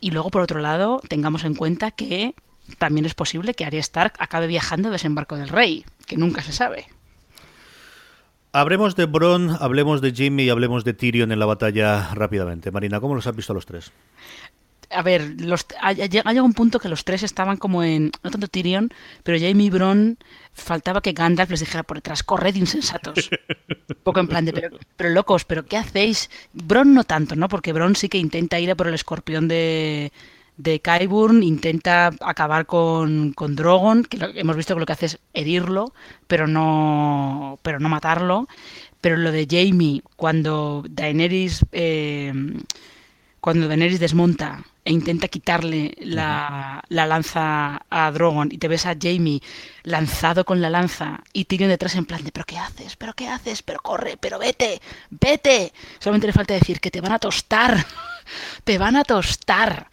Y 0.00 0.10
luego 0.10 0.30
por 0.30 0.42
otro 0.42 0.60
lado, 0.60 1.00
tengamos 1.08 1.44
en 1.44 1.54
cuenta 1.54 1.90
que 1.90 2.34
también 2.78 3.06
es 3.06 3.14
posible 3.14 3.54
que 3.54 3.64
Arya 3.64 3.80
Stark 3.80 4.14
acabe 4.18 4.46
viajando 4.46 4.88
a 4.88 4.92
desembarco 4.92 5.36
del 5.36 5.48
rey, 5.48 5.84
que 6.06 6.16
nunca 6.16 6.42
se 6.42 6.52
sabe. 6.52 6.86
Hablemos 8.52 8.94
de 8.94 9.06
Bron, 9.06 9.56
hablemos 9.60 10.00
de 10.00 10.12
Jimmy 10.12 10.44
y 10.44 10.50
hablemos 10.50 10.84
de 10.84 10.94
Tyrion 10.94 11.32
en 11.32 11.40
la 11.40 11.46
batalla 11.46 12.14
rápidamente. 12.14 12.70
Marina, 12.70 13.00
¿cómo 13.00 13.14
los 13.14 13.26
has 13.26 13.34
visto 13.34 13.52
los 13.52 13.66
tres? 13.66 13.90
A 14.94 15.02
ver, 15.02 15.40
los, 15.40 15.66
ha, 15.80 15.92
llegado 15.92 16.44
un 16.44 16.52
punto 16.52 16.78
que 16.78 16.88
los 16.88 17.04
tres 17.04 17.22
estaban 17.22 17.56
como 17.56 17.82
en, 17.82 18.10
no 18.22 18.30
tanto 18.30 18.48
Tyrion, 18.48 18.90
pero 19.22 19.38
Jamie 19.38 19.66
y 19.66 19.70
Bron 19.70 20.18
faltaba 20.52 21.00
que 21.00 21.12
Gandalf 21.12 21.50
les 21.50 21.60
dijera 21.60 21.82
por 21.82 21.98
detrás, 21.98 22.22
corred 22.22 22.54
insensatos. 22.54 23.30
Un 23.88 23.96
poco 24.02 24.20
en 24.20 24.28
plan 24.28 24.44
de, 24.44 24.52
pero, 24.52 24.78
pero, 24.96 25.10
locos, 25.10 25.44
pero 25.44 25.66
¿qué 25.66 25.76
hacéis? 25.76 26.30
Bron 26.52 26.94
no 26.94 27.04
tanto, 27.04 27.36
¿no? 27.36 27.48
Porque 27.48 27.72
Bron 27.72 27.96
sí 27.96 28.08
que 28.08 28.18
intenta 28.18 28.60
ir 28.60 28.70
a 28.70 28.74
por 28.74 28.88
el 28.88 28.94
escorpión 28.94 29.48
de, 29.48 30.12
de 30.56 30.80
Qyburn, 30.80 31.42
intenta 31.42 32.10
acabar 32.20 32.66
con, 32.66 33.32
con 33.32 33.56
Drogon, 33.56 34.04
que 34.04 34.18
hemos 34.34 34.56
visto 34.56 34.74
que 34.74 34.80
lo 34.80 34.86
que 34.86 34.92
hace 34.92 35.06
es 35.06 35.18
herirlo, 35.32 35.92
pero 36.26 36.46
no, 36.46 37.58
pero 37.62 37.80
no 37.80 37.88
matarlo. 37.88 38.46
Pero 39.00 39.16
lo 39.18 39.32
de 39.32 39.46
Jamie, 39.50 40.02
cuando 40.16 40.84
Daenerys... 40.88 41.66
Eh, 41.72 42.32
cuando 43.44 43.68
Daenerys 43.68 44.00
desmonta 44.00 44.64
e 44.84 44.92
intenta 44.92 45.28
quitarle 45.28 45.94
la, 46.00 46.84
lanza 46.88 47.82
a 47.88 48.10
Drogon 48.12 48.50
y 48.52 48.58
te 48.58 48.68
ves 48.68 48.84
a 48.84 48.94
Jamie 49.00 49.40
lanzado 49.82 50.44
con 50.44 50.60
la 50.60 50.68
lanza 50.68 51.22
y 51.32 51.46
Tyrion 51.46 51.70
detrás 51.70 51.94
en 51.94 52.04
plan 52.04 52.22
de 52.22 52.32
¿pero 52.32 52.44
qué 52.44 52.58
haces? 52.58 52.96
¿pero 52.96 53.14
qué 53.14 53.28
haces? 53.28 53.62
¿pero 53.62 53.80
corre? 53.80 54.16
¿pero 54.18 54.38
vete? 54.38 54.80
¡vete! 55.10 55.72
Solamente 55.98 56.26
le 56.26 56.32
falta 56.34 56.54
decir 56.54 56.80
que 56.80 56.90
te 56.90 57.00
van 57.00 57.12
a 57.12 57.18
tostar. 57.18 57.84
te 58.64 58.76
van 58.78 58.96
a 58.96 59.04
tostar. 59.04 59.88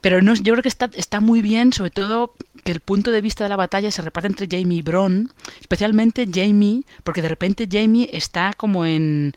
Pero 0.00 0.22
no, 0.22 0.34
yo 0.34 0.52
creo 0.52 0.62
que 0.62 0.68
está, 0.68 0.90
está 0.94 1.20
muy 1.20 1.42
bien, 1.42 1.72
sobre 1.72 1.90
todo 1.90 2.34
que 2.64 2.72
el 2.72 2.80
punto 2.80 3.10
de 3.10 3.20
vista 3.20 3.44
de 3.44 3.50
la 3.50 3.56
batalla 3.56 3.90
se 3.90 4.02
reparte 4.02 4.28
entre 4.28 4.48
Jamie 4.48 4.78
y 4.78 4.82
Bron, 4.82 5.32
especialmente 5.60 6.28
Jamie, 6.32 6.84
porque 7.04 7.22
de 7.22 7.28
repente 7.28 7.68
Jamie 7.70 8.08
está 8.12 8.52
como 8.56 8.86
en... 8.86 9.34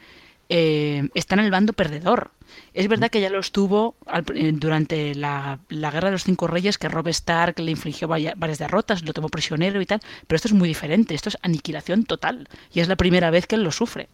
Eh, 0.49 1.09
está 1.13 1.35
en 1.35 1.41
el 1.41 1.51
bando 1.51 1.73
perdedor 1.73 2.31
es 2.73 2.87
verdad 2.87 3.09
que 3.09 3.21
ya 3.21 3.29
lo 3.29 3.39
estuvo 3.39 3.95
eh, 4.33 4.51
durante 4.53 5.15
la, 5.15 5.59
Guerra 5.69 6.07
de 6.07 6.11
los 6.11 6.23
Cinco 6.23 6.47
Reyes, 6.47 6.77
que 6.77 6.89
Rob 6.89 7.07
Stark 7.09 7.59
le 7.59 7.71
infligió 7.71 8.07
varias 8.07 8.59
derrotas, 8.59 9.03
lo 9.03 9.13
tomó 9.13 9.29
prisionero 9.29 9.81
y 9.81 9.85
tal, 9.85 9.99
pero 10.27 10.35
esto 10.35 10.47
es 10.47 10.53
muy 10.53 10.67
diferente, 10.67 11.15
esto 11.15 11.29
es 11.29 11.37
aniquilación 11.41 12.05
total, 12.05 12.47
y 12.71 12.79
es 12.79 12.87
la 12.87 12.95
primera 12.95 13.31
vez 13.31 13.47
que 13.47 13.55
él 13.55 13.63
lo 13.63 13.71
sufre. 13.71 14.09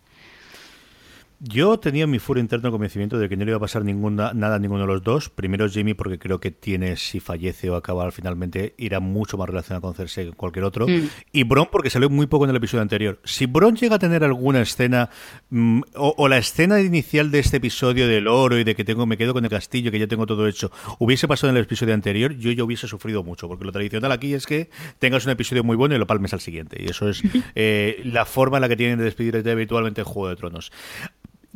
Yo 1.40 1.78
tenía 1.80 2.08
mi 2.08 2.20
furo 2.20 2.40
interno 2.40 2.72
convencimiento 2.72 3.20
de 3.20 3.28
que 3.28 3.36
no 3.36 3.44
le 3.44 3.52
iba 3.52 3.58
a 3.58 3.60
pasar 3.60 3.84
ninguna, 3.84 4.32
nada 4.34 4.56
a 4.56 4.60
ninguno 4.60 4.82
de 4.82 4.88
los 4.88 5.04
dos. 5.04 5.30
Primero 5.30 5.68
Jamie 5.72 5.94
porque 5.94 6.18
creo 6.18 6.40
que 6.40 6.52
tiene, 6.52 6.96
si 6.96 7.20
fallece 7.20 7.70
o 7.70 7.76
acaba 7.76 8.10
finalmente, 8.12 8.74
irá 8.78 9.00
mucho 9.00 9.38
más 9.38 9.50
relacionado 9.50 9.82
con 9.82 9.94
Cersei 9.94 10.28
que 10.28 10.32
cualquier 10.32 10.66
otro. 10.66 10.88
Mm. 10.88 11.10
Y 11.34 11.44
Bron 11.44 11.68
porque 11.72 11.90
salió 11.90 12.10
muy 12.10 12.28
poco 12.28 12.46
en 12.46 12.52
el 12.52 12.56
episodio 12.56 12.82
anterior. 12.82 13.20
Si 13.26 13.48
Bron 13.48 13.76
llega 13.76 13.98
a 13.98 14.00
tener 14.00 14.24
alguna 14.24 14.62
escena, 14.62 15.10
mm, 15.50 15.82
o, 15.96 16.28
la 16.28 16.38
escena 16.38 16.80
inicial 16.80 17.32
de 17.32 17.40
este 17.40 17.58
episodio 17.58 18.08
del 18.08 18.28
oro 18.28 18.58
y 18.58 18.64
de 18.64 18.76
que 18.76 18.86
tengo 18.86 19.06
me 19.06 19.18
quedo 19.18 19.34
con 19.34 19.44
el 19.44 19.52
castillo, 19.52 19.92
que 19.92 20.00
ya 20.00 20.08
tengo 20.08 20.26
todo 20.26 20.48
hecho, 20.48 20.72
hubiese 21.00 21.28
pasado 21.28 21.52
en 21.52 21.58
el 21.58 21.64
episodio 21.64 21.94
anterior, 21.94 22.36
yo 22.38 22.52
ya 22.52 22.64
hubiese 22.64 22.88
sufrido 22.88 23.24
mucho. 23.24 23.48
Porque 23.50 23.66
lo 23.66 23.72
tradicional 23.72 24.12
aquí 24.12 24.34
es 24.34 24.46
que 24.46 24.70
tengas 25.00 25.26
un 25.26 25.32
episodio 25.32 25.64
muy 25.64 25.76
bueno 25.76 25.96
y 25.96 26.00
lo 26.00 26.08
palmes 26.08 26.34
al 26.34 26.40
siguiente. 26.40 26.82
Y 26.82 26.90
eso 26.90 27.10
es 27.10 27.22
eh, 27.56 28.02
la 28.06 28.26
forma 28.26 28.58
en 28.58 28.62
la 28.62 28.70
que 28.70 28.78
tienen 28.78 28.98
de 28.98 29.04
despedirte 29.04 29.52
habitualmente 29.52 30.02
en 30.02 30.06
Juego 30.06 30.30
de 30.30 30.36
Tronos. 30.38 30.72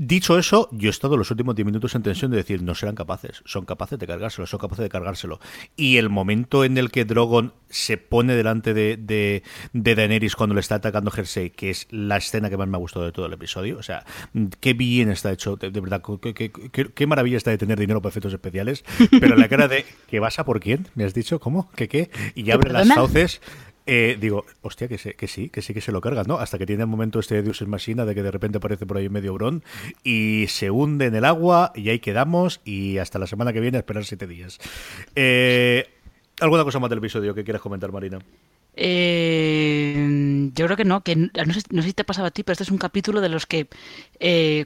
Dicho 0.02 0.40
eso, 0.40 0.70
yo 0.72 0.88
he 0.88 0.92
estado 0.92 1.18
los 1.18 1.30
últimos 1.30 1.58
10 1.58 1.66
minutos 1.66 1.94
en 1.94 2.04
tensión 2.04 2.32
de 2.32 2.38
decir, 2.38 2.64
no 2.64 2.74
serán 2.74 2.96
capaces, 2.96 3.42
son 3.44 3.66
capaces 3.66 4.00
de 4.00 4.08
cargárselo, 4.08 4.48
son 4.48 4.58
capaces 4.58 4.84
de 4.84 4.88
cargárselo. 4.88 5.42
Y 5.76 5.98
el 5.98 6.08
momento 6.08 6.64
en 6.64 6.78
el 6.78 6.90
que 6.90 7.04
Drogon 7.04 7.52
se 7.70 7.98
pone 7.98 8.34
delante 8.34 8.74
de, 8.74 8.96
de, 8.96 9.44
Daenerys 9.74 10.38
cuando 10.38 10.56
le 10.56 10.62
está 10.62 10.76
atacando 10.76 11.12
Jersey, 11.12 11.50
que 11.50 11.70
es 11.70 11.86
la 11.92 12.16
escena 12.16 12.50
que 12.50 12.56
más 12.56 12.70
me 12.70 12.78
ha 12.78 12.80
gustado 12.80 13.04
de 13.04 13.12
todo 13.12 13.26
el 13.26 13.34
episodio, 13.34 13.78
o 13.78 13.84
sea, 13.84 14.06
qué 14.62 14.74
bien 14.74 15.12
está 15.12 15.34
hecho, 15.34 15.58
de, 15.58 15.70
verdad, 15.70 16.02
qué, 16.22 16.34
qué, 16.72 17.06
maravilla 17.08 17.36
está 17.36 17.52
de 17.52 17.58
tener 17.58 17.78
dinero 17.78 18.02
para 18.02 18.12
efectos 18.12 18.32
especiales, 18.32 18.86
pero 19.20 19.36
la 19.36 19.50
cara 19.50 19.68
de, 19.68 19.86
¿qué 20.08 20.22
vas 20.22 20.40
a 20.40 20.46
por 20.46 20.62
quién? 20.62 20.88
¿Me 20.96 21.04
has 21.04 21.14
dicho? 21.14 21.42
¿Cómo? 21.42 21.70
¿Qué 21.76 21.90
qué? 21.90 22.10
Y 22.36 22.50
abre 22.52 22.72
las 22.72 22.88
sauces 22.88 23.42
eh, 23.92 24.18
digo, 24.20 24.46
hostia, 24.62 24.88
que, 24.88 24.98
que 24.98 25.28
sí, 25.28 25.50
que 25.50 25.64
sí 25.64 25.74
que 25.74 25.82
se 25.82 25.92
lo 25.92 26.00
cargan, 26.00 26.28
¿no? 26.28 26.38
Hasta 26.38 26.60
que 26.60 26.68
tiene 26.68 26.84
el 26.84 26.88
momento 26.88 27.20
este 27.20 27.42
de 27.42 27.50
es 27.50 27.68
Machina 27.68 28.06
de 28.06 28.14
que 28.14 28.22
de 28.22 28.30
repente 28.30 28.60
aparece 28.60 28.86
por 28.86 28.98
ahí 28.98 29.10
medio 29.10 29.34
bron 29.34 29.64
y 30.04 30.46
se 30.48 30.70
hunde 30.70 31.08
en 31.08 31.16
el 31.16 31.26
agua 31.26 31.72
y 31.74 31.90
ahí 31.90 31.98
quedamos 31.98 32.62
y 32.64 33.00
hasta 33.00 33.18
la 33.18 33.26
semana 33.26 33.52
que 33.52 33.60
viene 33.60 33.78
a 33.78 33.80
esperar 33.80 34.06
siete 34.06 34.28
días. 34.28 34.60
Eh, 35.16 35.90
¿Alguna 36.40 36.64
cosa 36.64 36.78
más 36.78 36.92
del 36.92 37.00
episodio 37.00 37.34
que 37.34 37.44
quieras 37.44 37.64
comentar, 37.64 37.92
Marina? 37.92 38.20
Eh, 38.76 40.52
yo 40.54 40.66
creo 40.66 40.78
que 40.78 40.86
no, 40.86 41.02
que 41.02 41.16
no 41.16 41.54
sé, 41.54 41.62
si 41.82 41.94
te 41.94 42.04
ha 42.04 42.06
pasado 42.06 42.28
a 42.28 42.32
ti, 42.32 42.44
pero 42.44 42.54
este 42.54 42.66
es 42.66 42.72
un 42.72 42.78
capítulo 42.78 43.22
de 43.22 43.30
los 43.30 43.48
que 43.48 43.68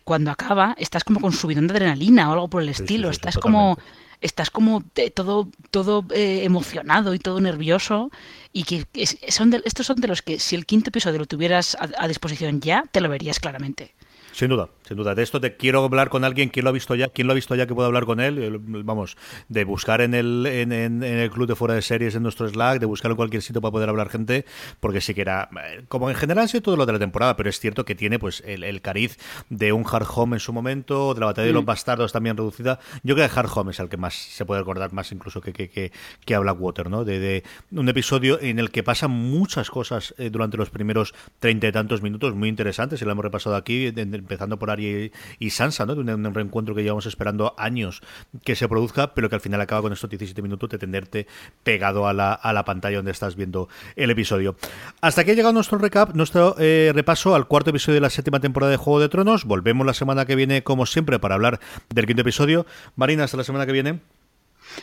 cuando 0.04 0.32
acaba 0.32 0.76
estás 0.78 1.06
como 1.06 1.22
con 1.22 1.32
subidón 1.32 1.68
de 1.68 1.76
adrenalina 1.76 2.30
o 2.30 2.34
algo 2.34 2.50
por 2.50 2.62
el 2.62 2.68
estilo, 2.68 3.10
estás 3.10 3.38
como 3.38 3.78
estás 4.24 4.50
como 4.50 4.84
todo 5.14 5.50
todo 5.70 6.06
emocionado 6.12 7.14
y 7.14 7.20
todo 7.20 7.40
nervioso 7.40 8.10
y 8.52 8.64
que 8.64 8.86
son 9.30 9.52
de, 9.52 9.62
estos 9.66 9.86
son 9.86 9.98
de 10.02 10.08
los 10.08 10.22
que 10.22 10.40
si 10.40 10.56
el 10.56 10.66
quinto 10.66 10.90
episodio 10.90 11.20
lo 11.20 11.26
tuvieras 11.26 11.78
a 11.80 12.08
disposición 12.08 12.62
ya, 12.62 12.86
te 12.92 13.02
lo 13.02 13.10
verías 13.10 13.40
claramente. 13.40 13.94
Sin 14.34 14.50
duda, 14.50 14.67
sin 14.88 14.98
duda. 14.98 15.13
De 15.13 15.22
esto 15.22 15.39
te 15.39 15.56
quiero 15.58 15.84
hablar 15.84 16.10
con 16.10 16.24
alguien, 16.24 16.50
quien 16.50 16.63
lo 16.63 16.69
ha 16.69 16.74
visto 16.74 16.96
ya, 16.96 17.08
quien 17.10 17.28
lo 17.28 17.34
ha 17.34 17.36
visto 17.36 17.54
ya 17.54 17.67
que 17.67 17.76
pueda 17.76 17.86
hablar 17.86 18.06
con 18.06 18.19
él. 18.19 18.60
Vamos, 18.60 19.15
de 19.48 19.63
buscar 19.63 20.02
en 20.02 20.15
el, 20.15 20.48
en, 20.48 20.72
en, 20.72 21.04
el 21.04 21.30
club 21.30 21.48
de 21.48 21.56
fuera 21.56 21.76
de 21.76 21.84
series 21.84 22.15
en 22.15 22.24
nuestro 22.24 22.50
Slack, 22.50 22.80
de 22.80 22.88
buscar 22.88 23.12
en 23.12 23.17
cualquier 23.17 23.43
sitio 23.43 23.62
para 23.62 23.72
poder 23.72 23.89
hablar 23.89 24.10
gente, 24.10 24.46
porque 24.80 25.02
sí 25.02 25.13
que 25.13 25.22
era, 25.22 25.50
eh, 25.63 25.84
como 25.88 26.10
en 26.10 26.15
general 26.15 26.46
ha 26.46 26.48
sido 26.48 26.63
todo 26.63 26.78
lo 26.78 26.88
de 26.88 26.93
la 26.93 27.00
temporada, 27.00 27.36
pero 27.38 27.48
es 27.48 27.60
cierto 27.60 27.86
que 27.86 27.93
tiene 27.93 28.17
pues 28.17 28.41
el, 28.46 28.82
cariz 28.82 29.19
de 29.50 29.72
un 29.72 29.86
Hard 29.89 30.08
Home 30.15 30.38
en 30.38 30.39
su 30.39 30.52
momento, 30.52 31.13
de 31.13 31.19
la 31.19 31.28
batalla 31.28 31.46
de 31.46 31.54
los 31.54 31.63
mm. 31.63 31.67
bastardos 31.67 32.12
también 32.12 32.36
reducida. 32.36 32.80
Yo 33.04 33.13
creo 33.13 33.30
que 33.30 33.39
Hard 33.39 33.52
Home 33.54 33.72
es 33.72 33.80
el 33.80 33.88
que 33.88 33.98
más 33.98 34.15
se 34.15 34.46
puede 34.46 34.62
recordar 34.62 34.93
más 34.93 35.12
incluso 35.12 35.41
que, 35.41 35.54
que, 35.54 35.69
que, 35.69 35.91
que 36.26 36.34
a 36.34 36.39
Blackwater, 36.39 36.89
¿no? 36.89 37.06
De, 37.06 37.19
de, 37.19 37.43
un 37.72 37.88
episodio 37.88 38.41
en 38.41 38.58
el 38.58 38.72
que 38.72 38.82
pasan 38.82 39.12
muchas 39.12 39.69
cosas 39.69 40.15
eh, 40.17 40.32
durante 40.32 40.58
los 40.58 40.72
primeros 40.72 41.13
treinta 41.39 41.67
y 41.67 41.72
tantos 41.72 42.02
minutos, 42.02 42.34
muy 42.34 42.50
interesantes, 42.50 43.00
y 43.00 43.06
lo 43.06 43.12
hemos 43.12 43.26
repasado 43.26 43.56
aquí, 43.56 43.91
empezando 44.24 44.58
por 44.58 44.72
Arya 44.72 45.12
y, 45.40 45.50
Sansa, 45.50 45.86
¿no? 45.86 45.96
De 45.96 46.02
un, 46.02 46.34
reencuentro 46.34 46.74
que 46.74 46.82
llevamos 46.82 47.06
esperando 47.06 47.54
años 47.58 48.02
que 48.44 48.56
se 48.56 48.68
produzca, 48.68 49.14
pero 49.14 49.30
que 49.30 49.36
al 49.36 49.42
final 49.42 49.62
acaba 49.62 49.82
con 49.82 49.94
estos 49.94 50.10
17 50.10 50.42
minutos 50.42 50.70
de 50.70 50.78
tenerte 50.78 51.28
pegado 51.64 52.08
a 52.08 52.14
la, 52.14 52.34
a 52.34 52.54
la 52.54 52.66
pantalla 52.66 52.98
donde 52.98 53.12
estás 53.12 53.36
viendo 53.36 53.70
el 53.96 54.10
episodio. 54.10 54.56
Hasta 55.02 55.22
aquí 55.22 55.32
ha 55.32 55.34
llegado 55.36 55.54
nuestro 55.54 55.78
recap, 55.78 56.16
nuestro 56.16 56.56
eh, 56.60 56.92
repaso 56.94 57.36
al 57.36 57.48
cuarto 57.48 57.70
episodio 57.70 57.96
de 57.96 58.02
la 58.02 58.10
séptima 58.10 58.40
temporada 58.40 58.72
de 58.72 58.78
Juego 58.78 59.00
de 59.00 59.10
Tronos. 59.10 59.46
Volvemos 59.46 59.86
la 59.86 59.94
semana 59.94 60.26
que 60.26 60.36
viene, 60.36 60.64
como 60.64 60.86
siempre, 60.86 61.20
para 61.20 61.36
hablar 61.36 61.60
del 61.90 62.08
quinto 62.08 62.22
episodio. 62.22 62.66
Marina, 62.96 63.24
hasta 63.26 63.38
la 63.38 63.44
semana 63.44 63.66
que 63.66 63.72
viene. 63.72 64.00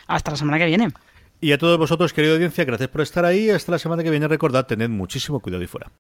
Hasta 0.07 0.31
la 0.31 0.37
semana 0.37 0.59
que 0.59 0.67
viene. 0.67 0.93
Y 1.41 1.53
a 1.53 1.59
todos 1.59 1.79
vosotros, 1.79 2.13
querida 2.13 2.35
audiencia, 2.35 2.65
gracias 2.65 2.91
por 2.91 3.01
estar 3.01 3.25
ahí. 3.25 3.49
Hasta 3.51 3.73
la 3.73 3.79
semana 3.79 4.03
que 4.03 4.11
viene. 4.11 4.29
Recordad, 4.29 4.67
tened 4.67 4.91
muchísimo 4.91 5.41
cuidado 5.41 5.63
y 5.63 5.67
fuera. 5.67 5.91